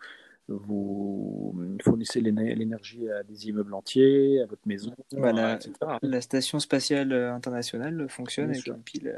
[0.48, 5.56] vous fournissez l'éne- l'énergie à des immeubles entiers, à votre maison, Voilà.
[5.56, 5.74] etc.
[6.04, 8.76] La station spatiale internationale fonctionne Bien avec sûr.
[8.76, 9.16] une pile,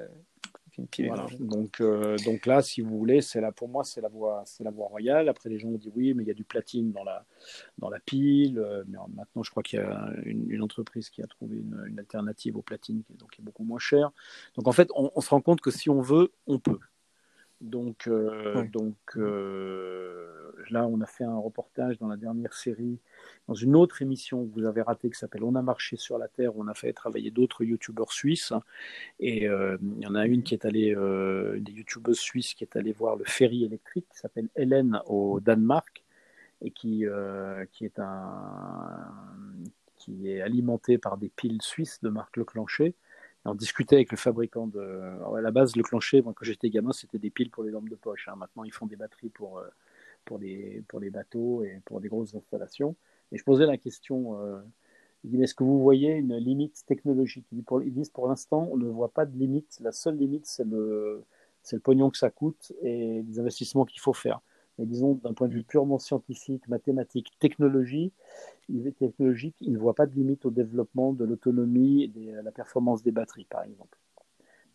[0.78, 1.24] une pile Voilà.
[1.24, 1.48] hydrogène.
[1.48, 4.63] Donc, euh, donc là, si vous voulez, c'est là pour moi, c'est la voie, c'est
[4.63, 5.30] la voie royale.
[5.30, 7.26] Après, les gens ont dit oui, mais il y a du platine dans la
[7.78, 8.60] dans la pile.
[8.60, 11.84] Euh, Mais maintenant, je crois qu'il y a une, une entreprise qui a trouvé une,
[11.88, 14.12] une alternative au platine, qui est donc qui est beaucoup moins cher.
[14.56, 16.80] Donc en fait, on, on se rend compte que si on veut, on peut.
[17.62, 20.38] Donc, euh, donc euh,
[20.70, 23.00] là, on a fait un reportage dans la dernière série,
[23.48, 26.28] dans une autre émission que vous avez ratée, qui s'appelle On a marché sur la
[26.28, 28.54] Terre, où on a fait travailler d'autres youtubeurs suisses.
[29.20, 32.63] Et euh, il y en a une qui est allée, euh, des youtubeuses suisses qui
[32.63, 36.04] est allée voir le ferry électrique, qui s'appelle Hélène au Danemark,
[36.62, 39.13] et qui, euh, qui est un
[39.98, 42.93] qui est alimenté par des piles suisses de marque Leclanché.
[43.47, 44.79] On discutait avec le fabricant de.
[44.79, 47.95] À la base, Leclanché, moi, quand j'étais gamin, c'était des piles pour les lampes de
[47.95, 48.27] poche.
[48.27, 48.36] hein.
[48.36, 49.67] Maintenant, ils font des batteries pour, euh,
[50.25, 52.95] pour, les, pour les bateaux et pour des grosses installations.
[53.31, 54.39] Et je posais la question.
[54.41, 54.60] Euh,
[55.41, 57.45] est-ce que vous voyez une limite technologique?
[57.51, 59.77] Ils disent, pour l'instant, on ne voit pas de limite.
[59.81, 61.23] La seule limite, c'est le,
[61.63, 64.41] c'est le pognon que ça coûte et les investissements qu'il faut faire.
[64.78, 68.12] Mais disons, d'un point de vue purement scientifique, mathématique, technologie,
[69.00, 73.04] technologique, il ne voit pas de limite au développement de l'autonomie et de la performance
[73.04, 73.98] des batteries, par exemple.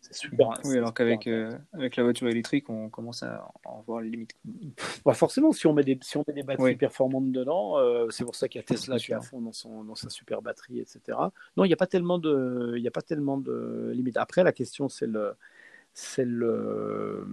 [0.03, 0.49] C'est super.
[0.65, 4.35] Oui, alors qu'avec euh, avec la voiture électrique, on commence à en voir les limites.
[5.05, 6.75] Bah, forcément, si on met des, si on met des batteries Oui.
[6.75, 9.53] performantes dedans, euh, c'est pour ça qu'il y a Tesla qui est à fond dans,
[9.53, 11.17] son, dans sa super batterie, etc.
[11.55, 14.17] Non, il n'y a pas tellement de, il n'y a pas tellement de limites.
[14.17, 15.35] Après, la question, c'est le,
[15.93, 17.25] c'est le,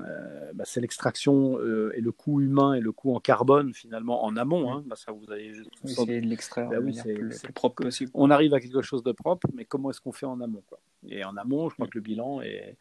[0.00, 4.24] euh, bah, c'est l'extraction euh, et le coût humain et le coût en carbone finalement
[4.24, 4.72] en amont.
[4.72, 4.82] Hein.
[4.86, 5.52] Bah, ça, vous avez
[5.84, 8.10] Essayer de l'extraire Bah oui, plus propre possible.
[8.14, 10.80] on arrive à quelque chose de propre, mais comment est-ce qu'on fait en amont quoi?
[11.08, 12.76] Et en amont, je crois que le bilan est,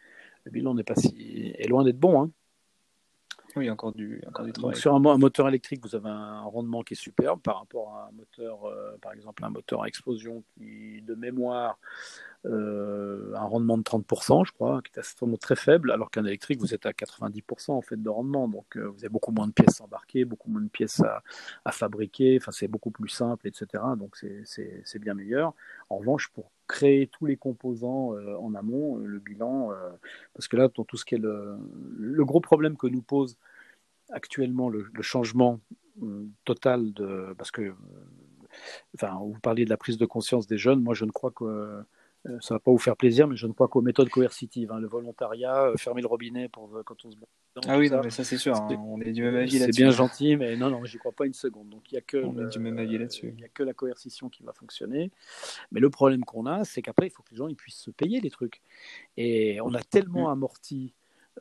[0.45, 2.21] le bilan n'est pas si, est loin d'être bon.
[2.21, 2.32] Hein.
[3.58, 4.80] Oui, il y a encore du, encore du Donc, travail.
[4.80, 7.96] sur un, mo- un moteur électrique, vous avez un rendement qui est superbe par rapport
[7.96, 11.80] à un moteur, euh, par exemple, un moteur à explosion qui, de mémoire,
[12.46, 16.26] euh, a un rendement de 30%, je crois, qui est assez- très faible, alors qu'un
[16.26, 18.48] électrique, vous êtes à 90% en fait de rendement.
[18.48, 21.24] Donc, euh, vous avez beaucoup moins de pièces embarquées, beaucoup moins de pièces à,
[21.65, 22.38] à fabriquer.
[22.41, 23.96] Enfin, c'est beaucoup plus simple, etc.
[23.98, 24.15] Donc,
[24.46, 25.54] c'est bien meilleur.
[25.89, 29.89] En revanche, pour créer tous les composants euh, en amont, euh, le bilan, euh,
[30.34, 31.58] parce que là, dans tout ce qui est le,
[31.97, 33.38] le gros problème que nous pose
[34.10, 35.60] actuellement le, le changement
[36.45, 37.73] total de parce que
[38.93, 40.82] enfin vous parliez de la prise de conscience des jeunes.
[40.82, 41.84] Moi je ne crois que
[42.42, 44.72] ça va pas vous faire plaisir, mais je ne crois qu'aux méthodes coercitives.
[44.72, 47.18] Hein, le volontariat, euh, fermer le robinet pour quand on se
[47.68, 48.56] Ah oui, non, mais ça c'est sûr.
[48.56, 49.74] Hein, on est du même avis là-dessus.
[49.74, 51.70] C'est bien gentil, mais non, non, j'y crois pas une seconde.
[51.70, 53.34] Donc il y a que on est du même avis là-dessus.
[53.38, 55.12] Il y a que la coercition qui va fonctionner.
[55.72, 57.92] Mais le problème qu'on a, c'est qu'après, il faut que les gens ils puissent se
[57.92, 58.62] payer les trucs.
[59.16, 60.32] Et on a tellement mm.
[60.32, 60.94] amorti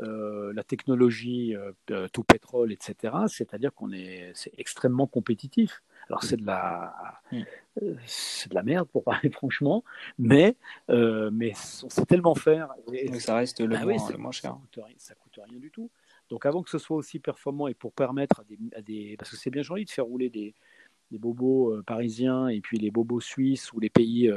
[0.02, 3.14] euh, la technologie, euh, tout pétrole, etc.
[3.28, 5.82] C'est-à-dire qu'on est, c'est extrêmement compétitif.
[6.08, 7.42] Alors c'est de la, mm.
[7.82, 9.84] euh, c'est de la merde pour parler franchement,
[10.18, 10.56] mais
[10.88, 11.52] mais
[11.84, 12.72] on sait tellement faire.
[12.92, 14.52] Et, ça reste le, ah moins, le moins, cher.
[14.52, 15.90] Ça coûte, ça coûte rien du tout.
[16.28, 19.30] Donc avant que ce soit aussi performant et pour permettre à des, à des parce
[19.30, 20.54] que c'est bien joli de faire rouler des,
[21.10, 24.30] des bobos parisiens et puis les bobos suisses ou les pays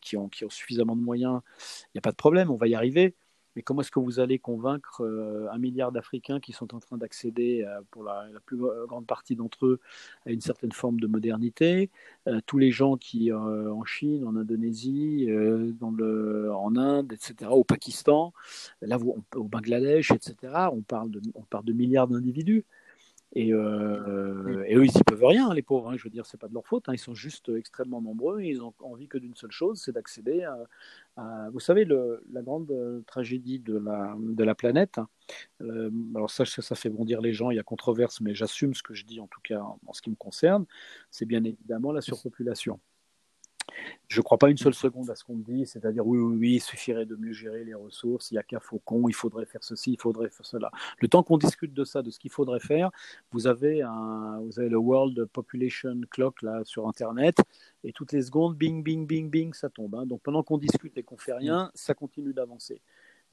[0.00, 1.40] qui, ont, qui ont suffisamment de moyens,
[1.88, 3.14] il n'y a pas de problème, on va y arriver.
[3.56, 6.96] Mais comment est-ce que vous allez convaincre euh, un milliard d'Africains qui sont en train
[6.98, 9.80] d'accéder, euh, pour la, plus grande partie d'entre eux,
[10.26, 11.90] à une certaine forme de modernité
[12.28, 15.28] euh, Tous les gens qui, en Chine, en Indonésie,
[15.80, 18.32] en Inde, etc., au Pakistan,
[18.82, 18.98] là,
[19.34, 22.64] au Bangladesh, etc., on parle de milliards d'individus.
[23.34, 25.90] Et, euh, et, eux, ils n'y peuvent rien, les pauvres.
[25.90, 25.96] Hein.
[25.96, 26.88] je veux dire, c'est pas de leur faute.
[26.88, 26.92] Hein.
[26.94, 28.40] ils sont juste extrêmement nombreux.
[28.40, 30.44] Et ils ont envie que d'une seule chose, c'est d'accéder
[31.16, 34.98] à, Vous savez, le, la grande euh, tragédie de la, de la planète.
[34.98, 35.08] Hein,
[35.62, 37.50] euh, alors ça, ça fait bondir les gens.
[37.50, 40.00] Il y a controverse, mais j'assume ce que je dis en tout cas en ce
[40.00, 40.64] qui me concerne.
[41.10, 42.78] C'est bien évidemment la surpopulation.
[44.08, 46.54] Je ne crois pas une seule seconde à ce qu'on dit, c'est-à-dire oui, oui, oui,
[46.56, 49.64] il suffirait de mieux gérer les ressources, il n'y a qu'à Faucon, il faudrait faire
[49.64, 50.70] ceci, il faudrait faire cela.
[51.00, 52.90] Le temps qu'on discute de ça, de ce qu'il faudrait faire,
[53.32, 57.38] vous avez, un, vous avez le World Population Clock là, sur Internet,
[57.82, 59.94] et toutes les secondes, bing, bing, bing, bing, ça tombe.
[59.94, 60.06] Hein.
[60.06, 62.80] Donc pendant qu'on discute et qu'on fait rien, ça continue d'avancer.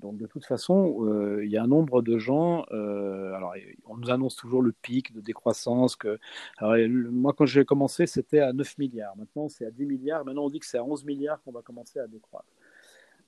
[0.01, 2.65] Donc de toute façon, euh, il y a un nombre de gens.
[2.71, 3.53] Euh, alors,
[3.85, 5.95] on nous annonce toujours le pic de décroissance.
[5.95, 6.19] Que,
[6.59, 9.15] moi, quand j'ai commencé, c'était à 9 milliards.
[9.15, 10.25] Maintenant, c'est à 10 milliards.
[10.25, 12.47] Maintenant, on dit que c'est à 11 milliards qu'on va commencer à décroître.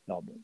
[0.09, 0.35] Alors bon,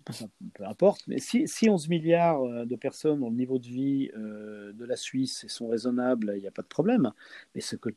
[0.54, 4.10] peu importe, mais si, si, 11 milliards euh, de personnes ont le niveau de vie
[4.15, 7.12] euh, de la Suisse et sont raisonnables, il n'y a pas de problème.
[7.54, 7.89] Mais ce que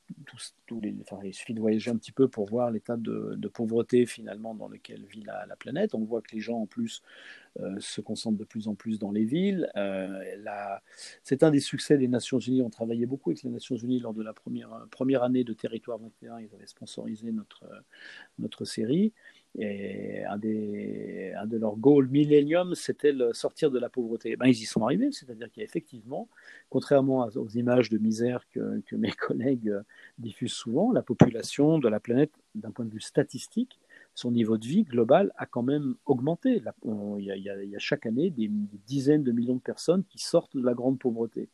[1.22, 5.05] il suffit de voyager un petit peu pour voir l'état de, pauvreté finalement dans lequel
[5.05, 5.94] vit la, la, planète.
[5.94, 7.03] On voit que les gens en plus
[7.61, 9.70] euh, se concentrent de plus en plus dans les villes.
[11.22, 12.62] c'est un des succès des Nations Unies.
[12.62, 16.40] On travaillait beaucoup avec les Nations Unies lors de la première, année de Territoire 21.
[16.40, 17.31] Ils avaient sponsorisé
[18.38, 19.12] notre série.
[19.58, 24.34] Et un, des, un de leurs goals millénium, c'était le sortir de la pauvreté.
[24.36, 26.28] Ben, ils y sont arrivés, c'est-à-dire qu'il y a effectivement,
[26.70, 29.82] contrairement aux images de misère que, que mes collègues euh,
[30.18, 33.78] diffusent souvent, la population de la planète, d'un point de vue statistique,
[34.14, 36.62] son niveau de vie global a quand même augmenté.
[36.84, 38.50] Il y, a, il y a chaque année des,
[38.86, 41.48] dizaines de millions de personnes qui sortent de la grande pauvreté.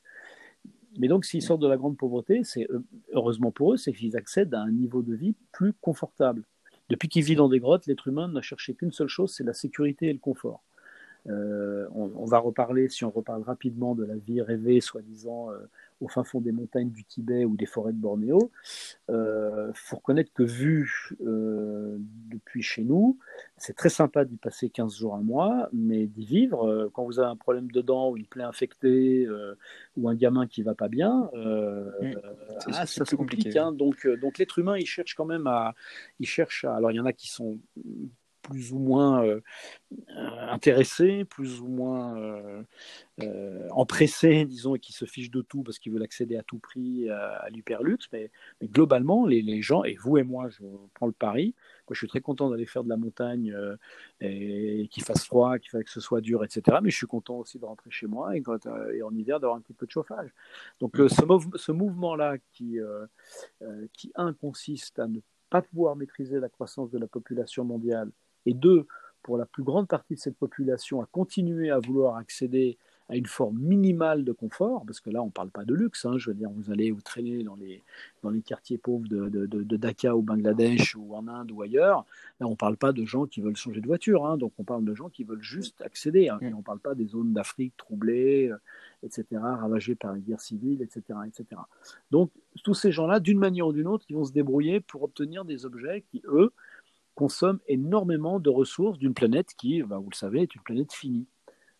[0.98, 2.66] Mais donc, s'ils sortent de la grande pauvreté, c'est
[3.12, 6.44] heureusement pour eux, c'est qu'ils accèdent à un niveau de vie plus confortable.
[6.88, 9.52] Depuis qu'il vit dans des grottes, l'être humain n'a cherché qu'une seule chose, c'est la
[9.52, 10.62] sécurité et le confort.
[11.28, 15.58] Euh, on, va reparler, si on reparle rapidement de la vie rêvée, soi-disant, euh,
[16.00, 18.50] au fin fond des montagnes du Tibet ou des forêts de Bornéo,
[19.08, 21.96] il euh, faut reconnaître que vu euh,
[22.30, 23.18] depuis chez nous,
[23.56, 27.18] c'est très sympa d'y passer 15 jours, un mois, mais d'y vivre, euh, quand vous
[27.18, 29.26] avez un problème de dents ou une plaie infectée
[29.96, 32.12] ou un gamin qui va pas bien, mmh.
[32.66, 33.56] ah, ça se complique.
[33.56, 33.72] Hein.
[33.72, 35.74] donc, donc l'être humain, il cherche quand même à,
[36.20, 37.58] il cherche à, alors il y en a qui sont
[38.48, 39.40] plus ou moins euh,
[39.92, 45.78] euh, intéressés, plus ou moins euh, empressés, disons, et qui se fichent de tout parce
[45.78, 48.08] qu'ils veulent accéder à tout prix à, l'hyperluxe.
[48.12, 48.30] Mais,
[48.60, 50.62] mais, globalement, les, gens, et vous et moi, je
[50.94, 51.54] prends le pari,
[51.88, 53.54] moi, je suis très content d'aller faire de la montagne
[54.20, 56.78] et, qu'il fasse froid, qu'il que ce soit dur, etc.
[56.82, 58.42] Mais je suis content aussi de rentrer chez moi et,
[58.94, 60.30] et en hiver d'avoir un petit peu de chauffage.
[60.80, 62.78] Donc ce, ce mouvement-là qui,
[63.92, 68.10] qui, un, consiste à ne pas pouvoir maîtriser la croissance de la population mondiale
[68.48, 68.86] et deux,
[69.22, 72.78] pour la plus grande partie de cette population, à continuer à vouloir accéder
[73.10, 76.04] à une forme minimale de confort, parce que là, on ne parle pas de luxe,
[76.04, 77.82] hein, je veux dire, vous allez vous traîner dans les,
[78.22, 82.04] dans les quartiers pauvres de, de, de, Dhaka au Bangladesh ou en Inde ou ailleurs,
[82.38, 84.64] là, on ne parle pas de gens qui veulent changer de voiture, hein, donc on
[84.64, 87.32] parle de gens qui veulent juste accéder, hein, et on ne parle pas des zones
[87.32, 88.58] d'Afrique troublées, euh,
[89.02, 91.60] etc., ravagées par une guerre civile, etc., etc.
[92.10, 92.30] Donc,
[92.62, 95.64] tous ces gens-là, d'une manière ou d'une autre, ils vont se débrouiller pour obtenir des
[95.64, 96.52] objets qui, eux,
[97.18, 101.26] consomme énormément de ressources d'une planète qui, bah, vous le savez, est une planète finie.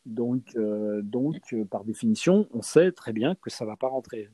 [0.05, 4.31] Donc, euh, euh, par définition, on sait très bien que ça ne va pas rentrer,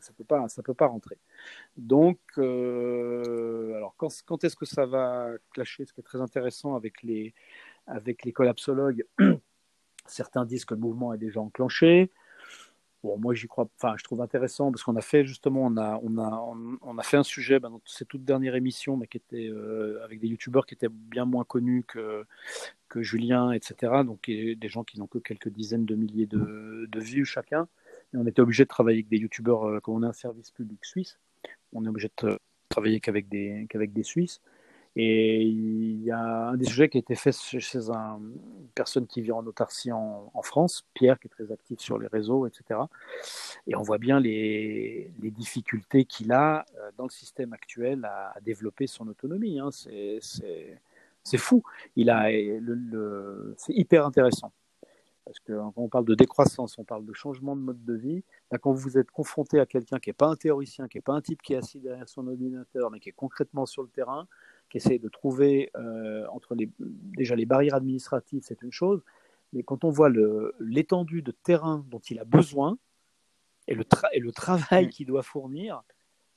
[0.00, 1.18] ça peut pas, ça peut pas rentrer.
[1.76, 5.86] Donc, euh, alors quand, quand est-ce que ça va clasher?
[5.86, 7.34] Ce qui est très intéressant avec les,
[7.88, 9.04] avec les collapsologues,
[10.06, 12.12] certains disent que le mouvement est déjà enclenché.
[13.04, 13.68] Bon, moi, j'y crois.
[13.76, 16.44] Enfin, je trouve intéressant parce qu'on a fait justement, on a, on a,
[16.82, 20.02] on a fait un sujet ben, dans cette toute dernière émission, mais qui était euh,
[20.04, 22.24] avec des youtubeurs qui étaient bien moins connus que,
[22.88, 24.02] que Julien, etc.
[24.04, 27.68] Donc, des gens qui n'ont que quelques dizaines de milliers de, de vues chacun.
[28.14, 30.50] Et on était obligé de travailler avec des youtubeurs, euh, comme on a un service
[30.50, 31.18] public suisse,
[31.72, 34.40] on est obligé de travailler qu'avec des, qu'avec des Suisses.
[35.00, 39.06] Et il y a un des sujets qui a été fait chez un, une personne
[39.06, 42.80] qui vit en autarcie en, France, Pierre, qui est très actif sur les réseaux, etc.
[43.68, 48.88] Et on voit bien les, difficultés qu'il a euh, dans le système actuel à, développer
[48.88, 49.60] son autonomie.
[49.60, 49.70] Hein.
[49.70, 51.62] C'est fou.
[51.94, 54.50] C'est hyper intéressant.
[55.24, 58.24] Parce que quand on parle de décroissance, on parle de changement de mode de vie.
[58.50, 61.12] Là, quand vous êtes confronté à quelqu'un qui n'est pas un théoricien, qui n'est pas
[61.12, 64.26] un type qui est assis derrière son ordinateur, mais qui est concrètement sur le terrain,
[64.68, 69.02] qui essaie de trouver euh, entre les, déjà les barrières administratives, c'est une chose,
[69.52, 70.10] mais quand on voit
[70.60, 72.78] l'étendue de terrain dont il a besoin
[73.66, 74.90] et le, et le travail mm.
[74.90, 75.82] qu'il doit fournir,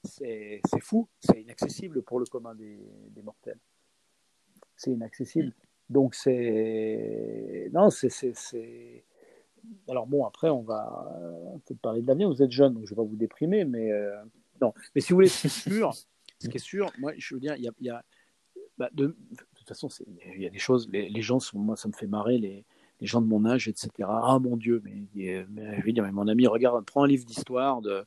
[0.04, 3.60] c'est fou, c'est inaccessible pour le commun des, des mortels.
[4.76, 5.50] C'est inaccessible.
[5.50, 5.94] Mm.
[5.94, 9.04] Donc c'est non, c'est
[9.90, 11.20] alors bon après on va
[11.66, 12.30] peut-être parler de l'avenir.
[12.30, 14.16] Vous êtes jeune, donc je vais pas vous déprimer, mais euh,
[14.62, 14.74] non.
[14.96, 15.94] Mais si vous voulez, c'est sûr.
[15.94, 18.04] ce qui est sûr, moi je veux dire, il y a
[18.82, 19.16] bah, de,
[19.54, 19.90] toute façon,
[20.34, 22.66] il y a des choses, les, gens sont, moi, ça me fait marrer, les,
[23.00, 23.90] les, gens de mon âge, etc.
[24.10, 28.04] Ah mon Dieu, mais, mais, dire, mais mon ami, regarde, prends un livre d'histoire de,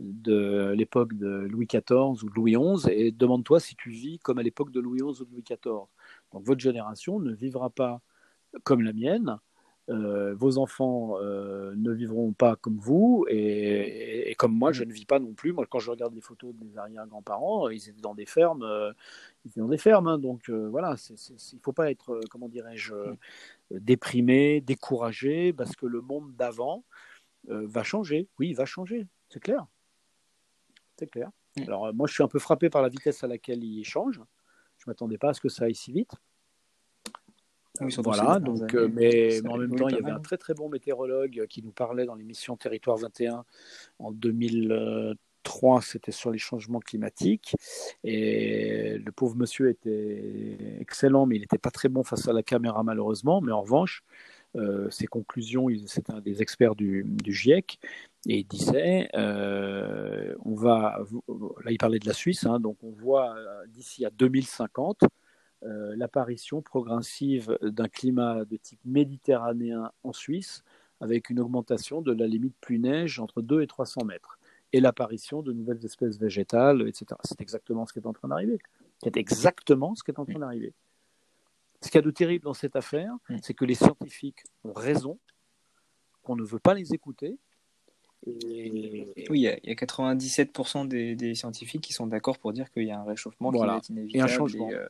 [0.00, 4.38] de l'époque de Louis XIV ou de Louis XI et demande-toi si tu vis comme
[4.38, 5.86] à l'époque de Louis XI ou de Louis XIV.
[6.32, 8.02] Donc votre génération ne vivra pas
[8.64, 9.38] comme la mienne,
[9.90, 15.06] euh, vos enfants euh, ne vivront pas comme vous et, comme moi, je ne vis
[15.06, 15.52] pas non plus.
[15.52, 18.92] Moi, quand je regarde les photos de mes arrière-grands-parents, ils étaient dans des fermes, euh,
[19.44, 20.06] ils étaient dans des fermes.
[20.06, 20.18] Hein.
[20.18, 21.14] donc voilà, il
[21.56, 22.94] ne faut pas être, comment dirais-je,
[23.70, 26.84] déprimé, découragé, parce que le monde d'avant
[27.46, 28.28] va changer.
[28.38, 29.66] Oui, il va changer, c'est clair.
[30.98, 31.30] C'est clair.
[31.56, 31.62] Mm.
[31.62, 34.20] Alors moi, je suis un peu frappé par la vitesse à laquelle il change.
[34.76, 36.12] Je ne m'attendais pas à ce que ça aille si vite
[38.02, 41.46] voilà, donc, euh, mais, en même temps, il y avait un très très bon météorologue
[41.48, 43.44] qui nous parlait dans l'émission Territoire 21
[43.98, 47.54] en 2003, c'était sur les changements climatiques.
[48.04, 52.42] Et le pauvre monsieur était excellent, mais il n'était pas très bon face à la
[52.42, 53.40] caméra malheureusement.
[53.40, 54.02] Mais en revanche,
[54.56, 57.78] euh, ses conclusions, c'est un des experts du, du, GIEC,
[58.26, 61.00] et il disait, euh, on va,
[61.64, 63.36] là il parlait de la Suisse, hein, donc on voit
[63.68, 65.04] d'ici à 2050
[65.64, 70.62] euh, l'apparition progressive d'un climat de type méditerranéen en Suisse,
[71.00, 74.38] avec une augmentation de la limite pluie-neige entre 2 et 300 mètres,
[74.72, 77.06] et l'apparition de nouvelles espèces végétales, etc.
[77.24, 78.58] C'est exactement ce qui est en train d'arriver.
[79.02, 80.74] C'est exactement ce qui est en train d'arriver.
[81.80, 85.18] Ce qu'il y a de terrible dans cette affaire, c'est que les scientifiques ont raison,
[86.22, 87.38] qu'on ne veut pas les écouter.
[88.26, 92.98] Oui, il y, a, 97% des, scientifiques qui sont d'accord pour dire qu'il y a
[92.98, 94.18] un réchauffement qui est inévitable.
[94.18, 94.70] Et un changement.
[94.70, 94.86] Euh,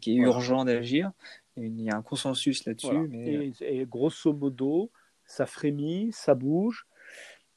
[0.00, 1.12] qui est urgent d'agir.
[1.56, 3.08] Il y a un consensus là-dessus.
[3.08, 3.52] Mais...
[3.60, 4.90] Et, grosso modo,
[5.24, 6.86] ça frémit, ça bouge,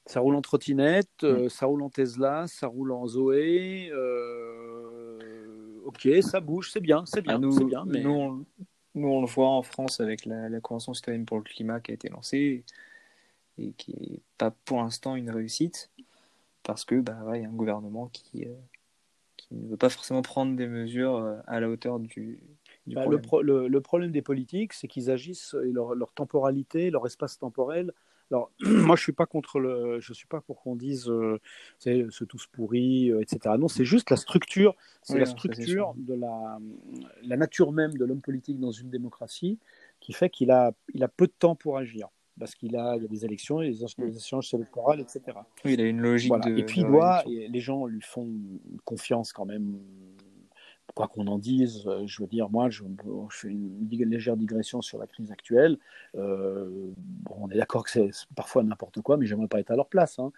[0.06, 1.50] ça roule en trottinette, euh, mm.
[1.50, 3.90] ça roule en Tesla, ça roule en Zoé.
[3.92, 7.86] Euh, ok, ça bouge, c'est bien, c'est bien, nous, bien.
[7.86, 8.02] Mais...
[8.02, 8.46] Nous
[9.08, 11.94] on, le voit en France avec la, la Convention citoyenne pour le climat qui a
[11.96, 12.64] été lancée
[13.58, 15.90] et qui n'est pas pour l'instant une réussite
[16.64, 18.54] parce que bah, il y a un gouvernement qui, euh,
[19.52, 22.40] ne veut pas forcément prendre des mesures euh, à la hauteur du,
[22.88, 23.68] bah, problème.
[23.68, 27.94] Le, problème des politiques, c'est qu'ils agissent, et leur, leur, temporalité, leur espace temporel.
[28.32, 31.40] Alors, moi, je suis pas contre le, je suis pas pour qu'on dise, euh,
[31.78, 33.56] c'est tous pourris, euh, etc.
[33.60, 36.60] Non, c'est juste la structure, c'est la structure de la,
[37.24, 39.60] la nature même de l'homme politique dans une démocratie
[40.00, 43.04] qui fait qu'il a, il a peu de temps pour agir parce qu'il a, il
[43.04, 44.16] y a des élections, et des mm.
[44.16, 45.22] échanges électorales, etc.
[45.66, 46.32] Oui, il a une logique.
[46.32, 48.30] De, et puis il doit, les gens lui font
[48.86, 49.78] confiance quand même,
[50.96, 51.84] quoi qu'on en dise.
[51.88, 52.84] Euh, je veux dire, moi, je,
[53.30, 55.78] fais une légère digression sur la crise actuelle.
[56.16, 59.76] Euh, bon, on est d'accord que c'est parfois n'importe quoi, mais j'aimerais pas être à
[59.76, 60.32] leur place, hein,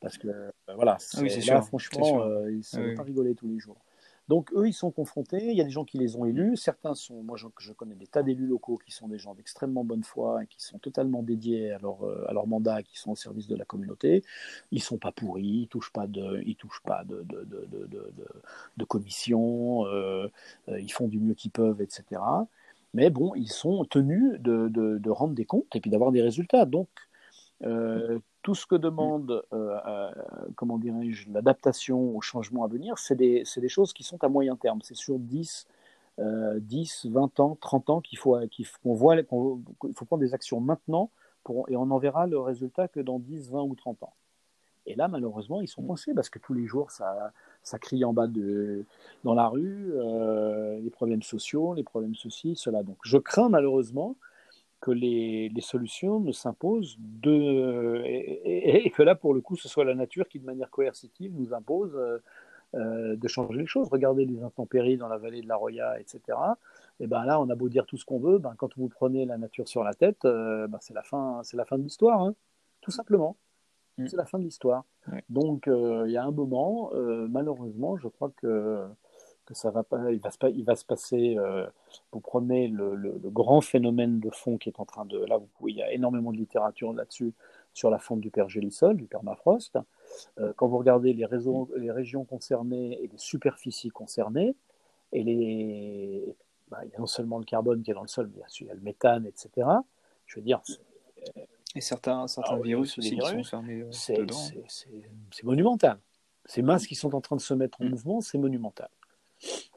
[0.00, 2.24] parce que euh, voilà, ah oui, là, sûr, franchement,
[2.62, 3.78] ça ne ah pas rigoler tous les jours.
[4.28, 6.94] Donc eux, ils sont confrontés, il y a des gens qui les ont élus, certains
[6.94, 10.44] sont, moi je, connais des tas d'élus locaux qui sont des gens d'extrêmement bonne foi
[10.44, 13.48] et qui sont totalement dédiés à leur, euh, à leur mandat, qui sont au service
[13.48, 14.22] de la communauté.
[14.70, 18.12] Ils sont pas pourris, ils touchent pas de, ils touchent pas de, de, de,
[18.76, 20.28] de commission, euh,
[20.68, 22.20] euh, ils font du mieux qu'ils peuvent, etc.
[22.94, 26.64] Mais bon, ils sont tenus de, rendre des comptes et puis d'avoir des résultats.
[26.64, 26.88] Donc,
[28.42, 30.10] tout ce que demande, euh, euh,
[30.56, 34.56] comment dirais-je, l'adaptation au changement à venir, c'est des, des, choses qui sont à moyen
[34.56, 34.80] terme.
[34.82, 35.66] C'est sur 10,
[36.18, 38.36] 10, 20 ans, 30 ans qu'il faut,
[38.82, 41.10] qu'on voit, faut prendre des actions maintenant
[41.44, 44.12] pour, et on n'en verra le résultat que dans 10, 20 ou 30 ans.
[44.86, 48.12] Et là, malheureusement, ils sont coincés parce que tous les jours, ça, ça crie en
[48.12, 48.84] bas de,
[49.24, 52.82] dans la rue, euh, les problèmes sociaux, les problèmes ceci, cela.
[52.82, 54.16] Donc, je crains malheureusement
[54.82, 59.84] que les, les solutions ne s'imposent de, et, que là, pour le coup, ce soit
[59.84, 62.18] la nature qui, de manière coercitive, nous impose euh,
[62.74, 63.88] euh, de changer les choses.
[63.88, 66.20] Regardez les intempéries dans la vallée de la Roya, etc.
[67.00, 69.24] Et ben là, on a beau dire tout ce qu'on veut, ben, quand vous prenez
[69.24, 72.34] la nature sur la tête, ben, c'est la fin, c'est la fin de l'histoire, hein,
[72.82, 73.36] tout simplement.
[73.98, 74.06] Mm.
[74.06, 74.84] C'est la fin de l'histoire.
[75.28, 78.86] Donc, euh, il y a un moment, euh, malheureusement, je crois que,
[79.46, 81.36] que ça va pas, il va se, il va se passer.
[81.38, 81.66] Euh,
[82.12, 85.18] vous prenez le, le, grand phénomène de fond qui est en train de.
[85.24, 87.32] Là, vous pouvez, il y a énormément de littérature là-dessus,
[87.74, 89.78] sur la fonte du pergélisol, du permafrost.
[90.56, 94.54] quand vous regardez les, réseaux, les régions concernées et les superficies concernées,
[95.12, 96.36] et les,
[96.68, 98.66] bah, il y a non seulement le carbone qui est dans le sol, mais il
[98.66, 99.68] y a le méthane, etc.
[100.26, 100.62] Je veux dire,
[101.74, 103.90] et certains, certains ah virus aussi qui sont fermés euh.
[103.90, 105.98] C'est monumental.
[106.44, 108.88] Ces masses qui sont en train de se mettre en mouvement, c'est monumental.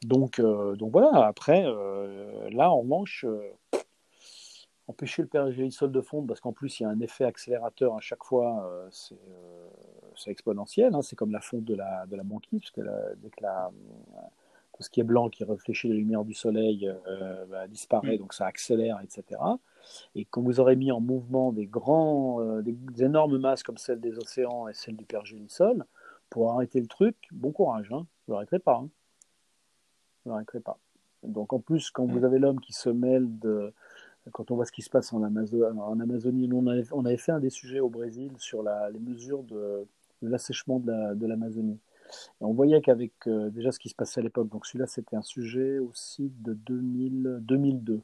[0.03, 3.25] Donc, euh, donc voilà, après, euh, là, en revanche,
[4.87, 8.01] empêcher le périgélisol de fondre, parce qu'en plus, il y a un effet accélérateur à
[8.01, 10.93] chaque fois, c'est exponentiel.
[10.93, 12.81] Hein, c'est comme la fonte de la, de la banquise, parce que
[13.17, 13.71] dès que la,
[14.73, 16.91] tout ce qui est blanc qui réfléchit la lumière du soleil
[17.49, 18.19] bah, disparaît, mm.
[18.19, 19.39] donc ça accélère, etc.
[20.15, 23.99] Et quand vous aurez mis en mouvement des grands, euh, des, énormes masses comme celle
[23.99, 25.85] des océans et celle du pergélisol,
[26.29, 28.05] pour arrêter le truc, bon courage, hein.
[28.27, 28.81] vous l'arrêterez pas.
[28.83, 28.89] Hein.
[30.25, 30.77] Vous l'arrêterez pas.
[31.23, 33.73] Donc en plus, quand vous avez l'homme qui se mêle de,
[34.31, 37.17] quand on voit ce qui se passe en, en Amazonie, nous on avait, on avait,
[37.17, 39.87] fait un des sujets au Brésil sur la, les mesures de,
[40.21, 41.79] l'assèchement de l'Amazonie.
[42.41, 45.21] on voyait qu'avec euh, déjà ce qui se passait à l'époque, donc celui-là c'était un
[45.21, 48.01] sujet aussi de 2000, 2002.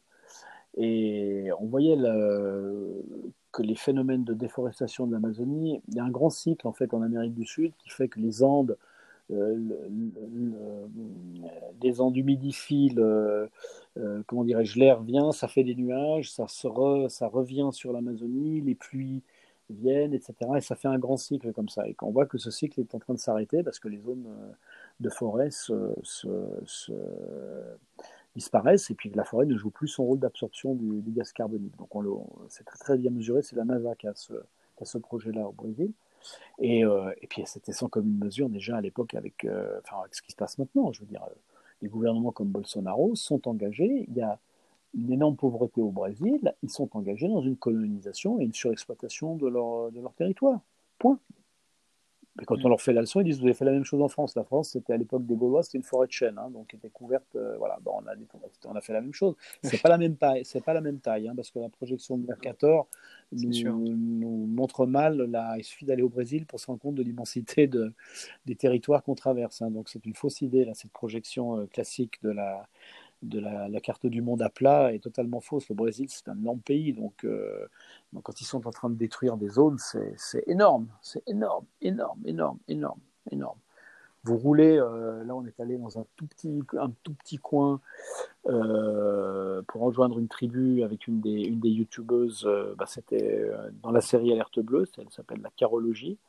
[0.77, 1.97] Et on voyait
[3.51, 6.93] que les phénomènes de déforestation de l'Amazonie, il y a un grand cycle en fait
[6.93, 8.77] en Amérique du Sud qui fait que les Andes,
[9.31, 10.87] euh,
[11.81, 13.47] les Andes humidifient, euh,
[14.27, 19.21] comment dirais-je, l'air vient, ça fait des nuages, ça, ça revient sur l'Amazonie, les pluies
[19.69, 20.33] viennent, etc.
[20.57, 21.87] Et ça fait un grand cycle comme ça.
[21.87, 24.27] Et qu'on voit que ce cycle est en train de s'arrêter parce que les zones
[24.99, 26.27] de forêt se, se
[28.35, 31.77] disparaissent et puis la forêt ne joue plus son rôle d'absorption du, gaz carbonique.
[31.77, 31.89] Donc
[32.49, 35.91] c'est très, très bien mesuré, c'est la NASA qui a ce projet-là au Brésil.
[36.59, 40.21] Et, euh, et puis c'était sans commune mesure déjà à l'époque avec, euh, enfin, ce
[40.21, 40.91] qui se passe maintenant.
[40.91, 41.25] Je veux dire,
[41.81, 44.05] les gouvernements comme Bolsonaro sont engagés.
[44.07, 44.39] Il y a
[44.93, 46.53] une énorme pauvreté au Brésil.
[46.63, 50.59] Ils sont engagés dans une colonisation et une surexploitation de leur, de leur territoire.
[50.99, 51.17] Point.
[52.37, 54.01] Mais quand on leur fait la leçon, ils disent Vous avez fait la même chose
[54.01, 54.35] en France.
[54.35, 56.89] La France, c'était à l'époque des Gaulois, c'était une forêt de chêne, hein, donc était
[56.89, 57.35] couverte.
[57.35, 58.13] Euh, voilà, bon, on, a,
[58.65, 59.35] on, a, fait la même chose.
[59.63, 62.17] C'est pas la même taille, c'est pas la même taille, hein, parce que la projection
[62.17, 62.87] de Mercator
[63.33, 65.17] nous, nous, montre mal.
[65.23, 67.93] Là, il suffit d'aller au Brésil pour se rendre compte de l'immensité de,
[68.45, 69.61] des territoires qu'on traverse.
[69.61, 69.71] Hein.
[69.71, 72.67] donc c'est une fausse idée, là, cette projection euh, classique de la,
[73.21, 75.69] de la, carte du monde à plat est totalement fausse.
[75.69, 77.67] Le Brésil, c'est un énorme pays, donc, euh,
[78.23, 79.77] quand ils sont en train de détruire des zones,
[80.17, 82.99] c'est énorme, c'est énorme, énorme, énorme, énorme,
[83.31, 83.57] énorme.
[84.23, 87.81] Vous roulez, euh, là on est allé dans un tout petit, un tout petit coin
[88.45, 92.47] euh, pour rejoindre une tribu avec une des, une des youtubeuses,
[92.77, 93.49] bah, c'était
[93.81, 96.19] dans la série Alerte Bleue, elle s'appelle la Carologie,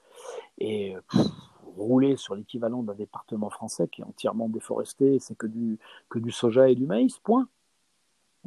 [0.59, 0.95] et
[1.77, 6.31] rouler sur l'équivalent d'un département français qui est entièrement déforesté, c'est que du, que du
[6.31, 7.49] soja et du maïs, point.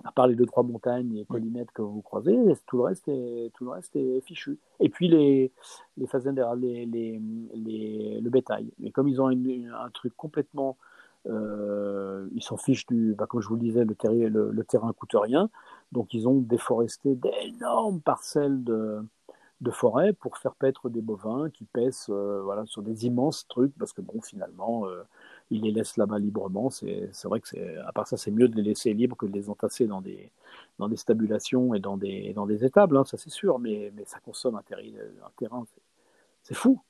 [0.04, 2.36] À part les deux, trois montagnes et collinettes que vous croisez,
[2.68, 4.60] tout le reste est, tout le reste est fichu.
[4.82, 5.54] Et puis les,
[5.96, 6.06] les
[6.58, 7.22] les, les,
[7.54, 8.72] les, le bétail.
[8.80, 10.78] Mais comme ils ont un truc complètement.
[11.28, 13.16] Euh, ils s'en fichent du.
[13.18, 15.50] Bah, comme je vous le disais, le, terrain, le, le terrain coûte rien.
[15.92, 19.02] Donc ils ont déforesté d'énormes parcelles de,
[19.62, 23.76] de forêt pour faire paître des bovins qui pèsent euh, voilà, sur des immenses trucs,
[23.78, 25.04] parce que bon, finalement, euh,
[25.50, 26.70] ils les laissent là-bas librement.
[26.70, 29.34] C'est vrai que, c'est à part ça, c'est mieux de les laisser libres que de
[29.34, 30.32] les entasser dans des,
[30.78, 34.04] dans des stabulations et dans des, dans des étables, hein, ça c'est sûr, mais, mais
[34.06, 35.66] ça consomme un, un terrain.
[36.44, 36.82] C'est fou.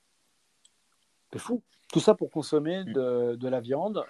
[1.31, 1.61] C'est fou.
[1.93, 2.93] Tout ça pour consommer mm.
[2.93, 4.03] de, de la viande.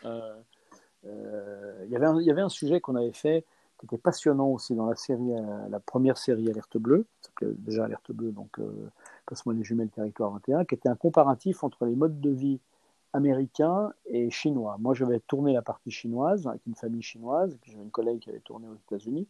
[1.06, 3.46] Euh, il y avait il y avait un sujet qu'on avait fait
[3.78, 7.06] qui était passionnant aussi dans la série, euh, la première série Alerte Bleue,
[7.42, 8.90] déjà Alerte Bleue, donc euh,
[9.26, 12.60] Passe-moi les jumelles Territoire 21, qui était un comparatif entre les modes de vie
[13.14, 14.76] américains et chinois.
[14.80, 18.30] Moi, j'avais tourné la partie chinoise avec une famille chinoise, puis j'avais une collègue qui
[18.30, 19.28] avait tourné aux États-Unis.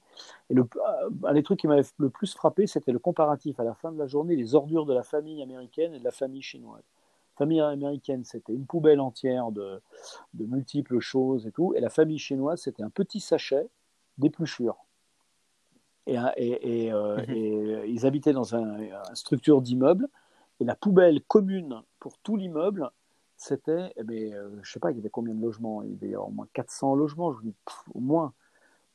[0.50, 3.64] Et le, euh, un des trucs qui m'avait le plus frappé, c'était le comparatif à
[3.64, 6.42] la fin de la journée, les ordures de la famille américaine et de la famille
[6.42, 6.84] chinoise
[7.36, 9.82] famille américaine, c'était une poubelle entière de,
[10.34, 11.74] multiples choses et tout.
[11.76, 13.68] Et la famille chinoise, c'était un petit sachet
[14.18, 14.78] d'épluchures.
[16.08, 17.86] Et, et, mhm.
[17.88, 20.08] ils habitaient dans un, une structure d'immeuble.
[20.60, 22.90] Et la poubelle commune pour tout l'immeuble,
[23.38, 25.82] c'était, eh ben, je ne sais pas, il y avait combien de logements?
[25.82, 27.56] Il y avait au moins 400 logements, je vous dis,
[27.94, 28.34] au moins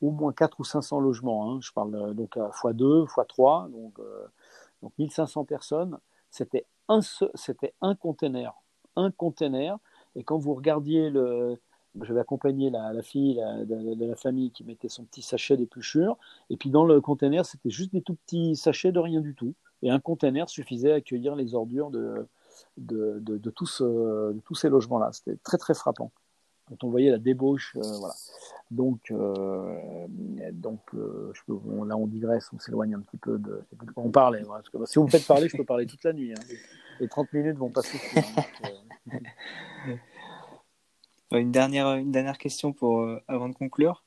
[0.01, 1.51] au moins 4 ou 500 logements.
[1.51, 1.59] Hein.
[1.61, 4.27] Je parle euh, donc à x2, x3, donc, euh,
[4.81, 5.99] donc 1500 personnes.
[6.29, 6.99] C'était un,
[7.35, 8.53] c'était un container.
[8.95, 9.77] Un container.
[10.15, 11.59] Et quand vous regardiez le.
[12.01, 13.35] J'avais accompagné la, la fille
[13.65, 16.17] de, la famille qui mettait son petit sachet d'épluchure.
[16.49, 19.53] Et puis dans le container, c'était juste des tout petits sachets de rien du tout.
[19.81, 22.27] Et un container suffisait à accueillir les ordures de,
[22.77, 25.09] de, de, de tous, de tous ces logements-là.
[25.11, 26.11] C'était très très frappant
[26.71, 28.13] quand on voyait la débauche, euh, voilà.
[28.71, 30.07] Donc, euh,
[30.53, 31.53] donc euh, je peux,
[31.85, 34.43] là on digresse, on s'éloigne un petit peu de, de quoi on parlait.
[34.71, 36.31] Que, si vous me faites parler, je peux parler toute la nuit.
[36.31, 36.41] Hein.
[37.01, 37.99] Les 30 minutes vont passer.
[39.83, 39.95] Hein,
[41.31, 44.03] une dernière, une dernière question pour avant de conclure.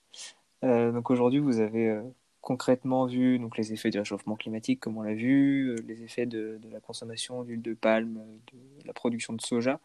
[0.62, 2.00] donc aujourd'hui, vous avez
[2.40, 6.58] concrètement vu donc les effets du réchauffement climatique, comme on l'a vu, les effets de,
[6.62, 8.20] de la consommation d'huile de palme,
[8.52, 9.80] de la production de soja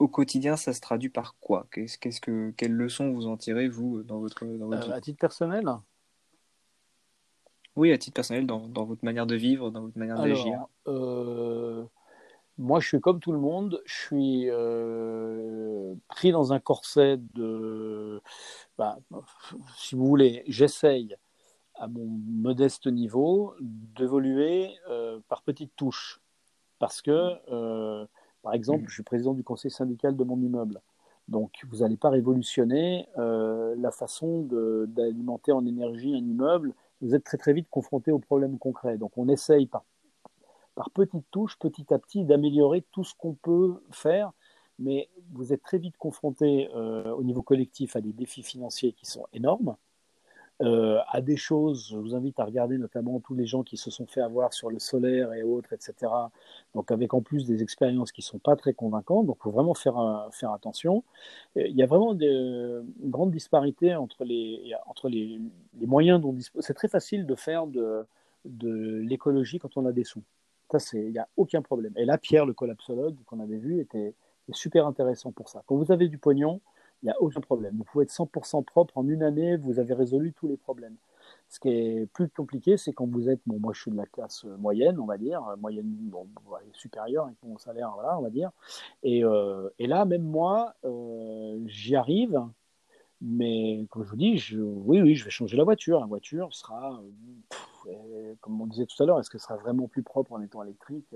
[0.00, 1.66] au quotidien, ça se traduit par quoi?
[1.70, 5.00] Qu'est-ce, qu'est-ce que, Quelles leçons vous en tirez, vous, dans votre, dans votre euh, À
[5.00, 5.68] titre personnel?
[7.76, 10.66] Oui, à titre personnel, dans, dans, votre manière de vivre, dans votre manière d'agir.
[12.60, 13.82] Euh, moi, je suis comme tout le monde.
[13.86, 18.20] Je suis euh, pris dans un corset de.
[18.78, 18.98] Bah,
[19.76, 21.16] si vous voulez, j'essaye
[21.74, 24.70] à mon modeste niveau d'évoluer
[25.28, 26.20] par petites touches.
[26.78, 28.06] Parce que
[28.42, 28.88] par exemple, mm.
[28.88, 30.80] je suis président du conseil syndical de mon immeuble.
[31.28, 34.42] Donc, vous n'allez pas révolutionner euh, la façon
[34.88, 36.74] d'alimenter en énergie un immeuble.
[37.00, 38.98] Vous êtes très très vite confronté aux problèmes concrets.
[38.98, 39.84] Donc, on essaye par,
[40.80, 44.32] par petites touches, petit à petit, d'améliorer tout ce qu'on peut faire.
[44.78, 49.04] Mais vous êtes très vite confronté euh, au niveau collectif à des défis financiers qui
[49.04, 49.76] sont énormes.
[50.62, 51.88] Euh, à des choses.
[51.90, 54.70] Je vous invite à regarder notamment tous les gens qui se sont fait avoir sur
[54.70, 56.10] le solaire et autres, etc.
[56.74, 59.26] Donc avec en plus des expériences qui ne sont pas très convaincantes.
[59.26, 61.04] Donc il faut vraiment faire, euh, faire attention.
[61.56, 65.42] Il y a vraiment une grande disparité entre les, entre les,
[65.78, 68.06] les moyens dont C'est très facile de faire de,
[68.46, 70.22] de l'écologie quand on a des sous.
[70.78, 71.92] Ça, il n'y a aucun problème.
[71.96, 74.14] Et là, Pierre, le collapsologue qu'on avait vu, était,
[74.52, 75.62] super intéressant pour ça.
[75.66, 76.60] Quand vous avez du pognon,
[77.02, 77.76] il n'y a aucun problème.
[77.76, 80.96] Vous pouvez être 100% propre en une année, vous avez résolu tous les problèmes.
[81.48, 84.44] Ce qui est plus compliqué, c'est quand vous êtes, moi je suis de la classe
[84.58, 86.26] moyenne, on va dire, moyenne, bon,
[86.72, 88.50] supérieure avec mon salaire, voilà, on va dire.
[89.04, 92.40] Et, euh, là, même moi, euh, j'y arrive,
[93.20, 96.00] mais comme je vous dis, je, oui, oui, je vais changer la voiture.
[96.00, 97.00] La voiture sera,
[97.86, 100.62] euh, comme on disait tout à l'heure, est-ce qu'elle sera vraiment plus propre en étant
[100.62, 101.14] électrique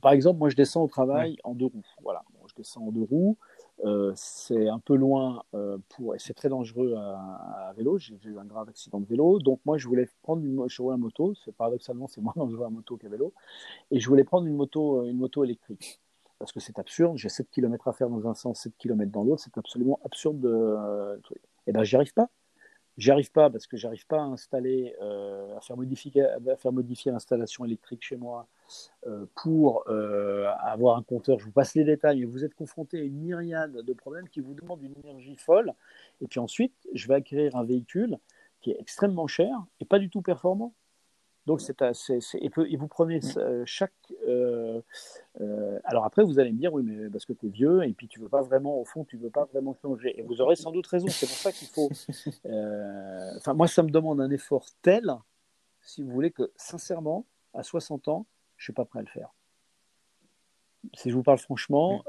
[0.00, 1.86] Par exemple, moi je descends au travail en deux roues.
[2.02, 3.36] Voilà, je descends en deux roues.
[3.84, 7.98] Euh, c'est un peu loin euh, pour, et c'est très dangereux à, vélo.
[7.98, 9.38] J'ai eu un grave accident de vélo.
[9.40, 11.34] Donc, moi, je voulais prendre une, je roule moto.
[11.44, 13.32] C'est paradoxalement, c'est moins dangereux à moto qu'à vélo.
[13.90, 16.00] Et je voulais prendre une moto, euh, une moto électrique.
[16.42, 17.16] Parce que c'est absurde.
[17.18, 19.44] J'ai 7 km à faire dans un sens, 7 km dans l'autre.
[19.44, 20.76] C'est absolument absurde de.
[21.30, 21.38] Et
[21.68, 22.30] eh ben, j'y arrive pas.
[22.98, 26.72] J'y arrive pas parce que j'arrive pas à installer, euh, à, faire modifier, à faire
[26.72, 28.48] modifier l'installation électrique chez moi
[29.06, 31.38] euh, pour euh, avoir un compteur.
[31.38, 32.24] Je vous passe les détails.
[32.24, 35.72] Vous êtes confronté à une myriade de problèmes qui vous demandent une énergie folle.
[36.22, 38.18] Et puis ensuite, je vais acquérir un véhicule
[38.60, 40.74] qui est extrêmement cher et pas du tout performant.
[41.46, 41.74] Donc, c'est,
[42.34, 43.92] et, vous prenez euh, chaque.
[44.28, 44.80] Euh,
[45.40, 47.92] euh, alors après, vous allez me dire, oui, mais parce que tu es vieux et
[47.94, 50.18] puis tu veux pas vraiment, au fond, tu veux pas vraiment changer.
[50.18, 51.08] Et vous aurez sans doute raison.
[51.08, 51.90] C'est pour ça qu'il faut.
[53.36, 55.12] Enfin, moi, ça me demande un effort tel,
[55.80, 58.26] si vous voulez, que sincèrement, à 60 ans,
[58.56, 59.30] je suis pas prêt à le faire.
[60.94, 62.04] Si je vous parle franchement,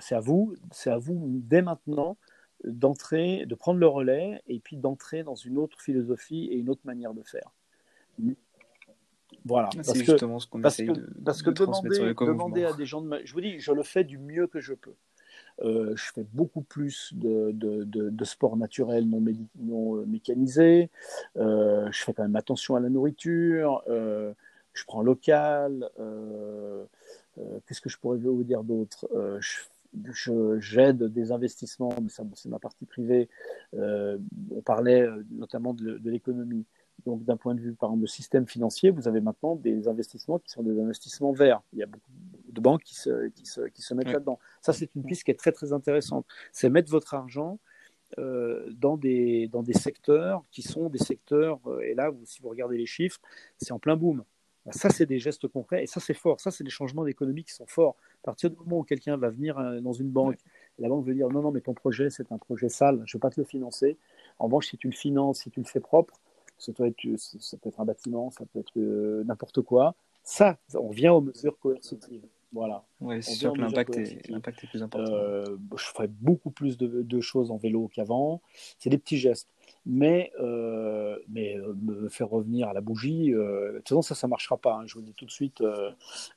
[0.00, 2.18] c'est à vous, c'est à vous dès maintenant
[2.64, 6.82] d'entrer, de prendre le relais et puis d'entrer dans une autre philosophie et une autre
[6.84, 7.52] manière de faire.
[9.46, 9.70] Voilà.
[9.78, 13.32] Ah, c'est justement ce qu'on essaye de, parce que demander, à des gens de je
[13.32, 14.94] vous dis, je le fais du mieux que je peux.
[15.62, 19.24] Euh, je fais beaucoup plus de, de, de, sport naturel non,
[19.58, 20.90] non euh, mécanisé.
[21.36, 23.82] Euh, je fais quand même attention à la nourriture.
[23.86, 25.88] je prends local.
[27.66, 29.06] Qu'est-ce que je pourrais vous dire d'autre?
[30.58, 33.28] J'aide des investissements, mais ça, c'est ma partie privée.
[33.72, 36.66] on parlait notamment de l'économie.
[37.04, 40.38] Donc, d'un point de vue, par exemple, de système financier, vous avez maintenant des investissements
[40.38, 41.62] qui sont des investissements verts.
[41.72, 42.10] Il y a beaucoup
[42.48, 44.38] de banques qui se, qui se, qui se mettent là-dedans.
[44.60, 46.26] Ça, c'est une piste qui est très, très intéressante.
[46.52, 47.58] C'est mettre votre argent
[48.18, 52.48] euh, dans, des, dans des secteurs qui sont des secteurs, euh, et là, si vous
[52.48, 53.20] regardez les chiffres,
[53.58, 54.24] c'est en plein boom.
[54.70, 56.40] Ça, c'est des gestes concrets et ça, c'est fort.
[56.40, 57.94] Ça, c'est des changements d'économie qui sont forts.
[58.22, 60.38] À partir du moment où quelqu'un va venir euh, dans une banque,
[60.78, 63.18] la banque veut dire non, non, mais ton projet, c'est un projet sale, je ne
[63.18, 63.96] veux pas te le financer.
[64.38, 66.14] En revanche, si tu le finances, si tu le fais propre,
[66.58, 68.78] ça peut être, ça peut être un bâtiment, ça peut être
[69.24, 69.94] n'importe quoi.
[70.22, 72.26] Ça, on vient aux mesures coercitives.
[72.52, 72.84] Voilà.
[73.00, 75.12] Ouais, c'est sûr que l'impact est, est, plus important.
[75.12, 75.44] Euh,
[75.76, 78.40] je ferais beaucoup plus de, de choses en vélo qu'avant.
[78.78, 79.48] C'est des petits gestes.
[79.84, 84.26] Mais, euh, mais euh, me faire revenir à la bougie, de toute façon, ça, ça
[84.26, 84.76] ne marchera pas.
[84.76, 84.86] Hein.
[84.86, 85.62] Je vous dis tout de suite.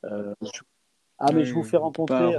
[0.03, 2.36] ah, mais je vous fais rencontrer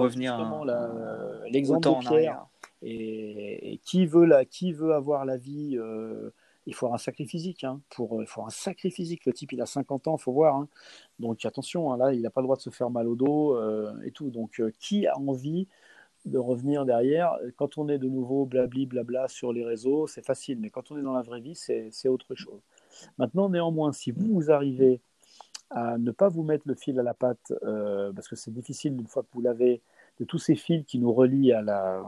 [1.51, 2.47] l'exemple de Pierre.
[2.83, 5.79] Et, et, qui, veut la, qui veut avoir la vie
[6.71, 7.65] il faut un sacré physique.
[7.65, 9.27] Hein, pour, il faut un sacré physique.
[9.27, 10.55] Le type, il a 50 ans, il faut voir.
[10.55, 10.69] Hein.
[11.19, 13.57] Donc attention, hein, là, il n'a pas le droit de se faire mal au dos
[13.57, 14.31] euh, et tout.
[14.31, 15.67] Donc euh, qui a envie
[16.27, 17.37] de revenir derrière?
[17.57, 20.61] Quand on est de nouveau blabli, blabla sur les réseaux, c'est facile.
[20.61, 22.61] Mais quand on est dans la vraie vie, c'est autre chose.
[23.19, 25.01] Maintenant, néanmoins, si vous, vous arrivez
[25.71, 28.93] à ne pas vous mettre le fil à la patte, euh, parce que c'est difficile
[28.93, 29.83] une fois que vous l'avez,
[30.21, 32.05] de tous ces fils qui nous relient à la,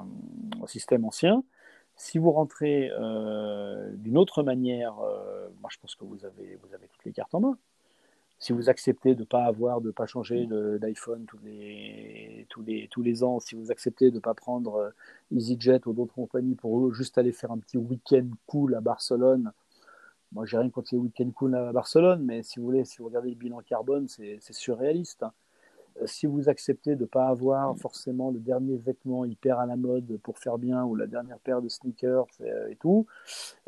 [0.60, 1.42] au système ancien,
[1.96, 6.74] si vous rentrez euh, d'une autre manière, euh, moi je pense que vous avez, vous
[6.74, 7.58] avez toutes les cartes en main.
[8.38, 10.48] Si vous acceptez de ne pas avoir, de pas changer
[10.80, 14.76] d'iPhone tous les, tous, les, tous les ans, si vous acceptez de ne pas prendre
[14.76, 14.90] euh,
[15.30, 19.52] EasyJet ou d'autres compagnies pour juste aller faire un petit week-end cool à Barcelone,
[20.32, 23.06] moi j'ai rien contre les week-ends cool à Barcelone, mais si vous voulez, si vous
[23.06, 25.22] regardez le bilan carbone, c'est surréaliste.
[25.22, 25.32] Hein.
[26.00, 29.76] Euh, si vous acceptez de ne pas avoir forcément le dernier vêtement hyper à la
[29.76, 33.06] mode pour faire bien ou la dernière paire de sneakers euh, et, tout,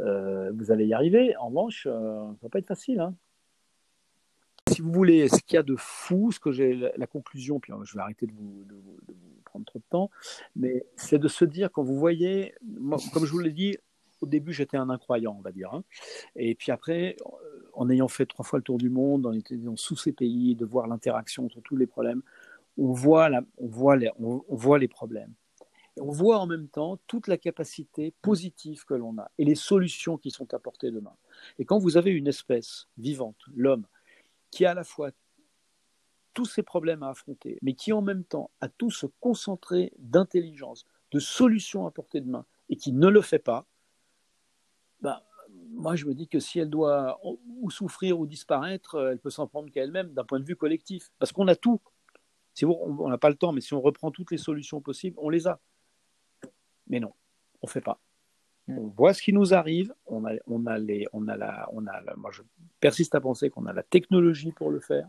[0.01, 1.37] euh, vous allez y arriver.
[1.37, 3.01] En revanche, ça ne va pas être facile.
[3.01, 3.15] Hein.
[4.71, 7.73] Si vous voulez, ce qu'il y a de fou, ce que j'ai la, conclusion, puis
[7.85, 8.65] je vais arrêter de vous,
[9.45, 10.11] prendre trop de temps,
[10.57, 12.55] mais c'est de se dire quand vous voyez,
[13.13, 13.77] comme je vous l'ai dit,
[14.21, 15.85] au début j'étais un incroyant, on va dire, hein.
[16.35, 17.17] et puis après
[17.77, 20.65] en ayant fait trois fois le tour du monde, en étant sous ces pays, de
[20.65, 22.23] voir l'interaction entre tous les problèmes,
[22.77, 25.33] on voit, on, voit les, on, voit les problèmes.
[25.97, 29.55] Et on voit en même temps toute la capacité positive que l'on a et les
[29.55, 31.15] solutions qui sont apportées demain.
[31.59, 33.87] Et quand vous avez une espèce vivante, l'homme,
[34.51, 35.11] qui a à la fois
[36.33, 40.85] tous ces problèmes à affronter, mais qui en même temps a tout ce concentré d'intelligence,
[41.13, 43.67] de solutions à portée de main, et qui ne le fait pas,
[45.01, 45.21] ben,
[45.75, 49.31] moi, je me dis que si elle doit ou souffrir ou disparaître, euh, elle peut
[49.31, 51.11] s'en prendre qu'à elle-même d'un point de vue collectif.
[51.19, 51.81] Parce qu'on a tout.
[52.55, 55.29] Si on n'a pas le temps, mais si on reprend toutes les solutions possibles, on
[55.29, 55.61] les a.
[56.87, 57.13] Mais non,
[57.63, 58.01] on ne fait pas.
[58.69, 58.79] Mm.
[58.79, 61.87] On voit ce qui nous arrive, on a, on a, les, on a, la, on
[61.87, 62.43] a moi je
[62.81, 65.09] persiste à penser qu'on a la technologie pour le faire.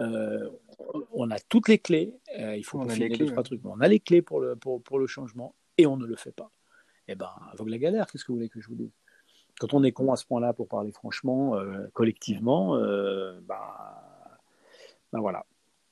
[0.00, 0.50] Euh,
[1.12, 3.80] on a toutes les clés, euh, il faut qu'on les deux, trois trucs, mais on
[3.80, 6.50] a les clés pour le, pour, pour le changement et on ne le fait pas.
[7.06, 8.92] Eh ben, avec la galère, qu'est-ce que vous voulez que je vous dise?
[9.58, 14.28] Quand on est con à ce point-là, pour parler franchement, euh, collectivement, euh, bah,
[15.12, 15.46] bah, voilà,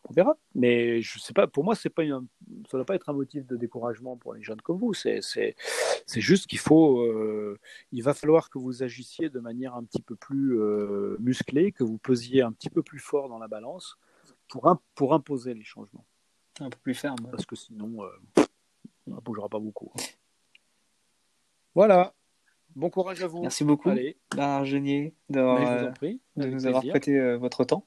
[0.08, 0.36] on verra.
[0.54, 3.46] Mais je sais pas, pour moi, c'est pas ça ne doit pas être un motif
[3.46, 4.94] de découragement pour les jeunes comme vous.
[4.94, 5.20] C'est,
[6.16, 7.58] juste qu'il faut, euh,
[7.92, 10.58] il va falloir que vous agissiez de manière un petit peu plus
[11.20, 13.96] musclée, que vous pesiez un petit peu plus fort dans la balance
[14.48, 16.04] pour, pour imposer les changements.
[16.60, 17.16] Un peu plus ferme.
[17.30, 17.98] Parce que sinon,
[19.06, 19.92] on ne bougera pas beaucoup.
[21.74, 22.12] Voilà.
[22.76, 23.42] Bon courage à vous.
[23.42, 24.16] Merci beaucoup, Allez.
[24.64, 25.40] Genier, de,
[26.36, 27.86] nous avoir prêté euh, votre temps.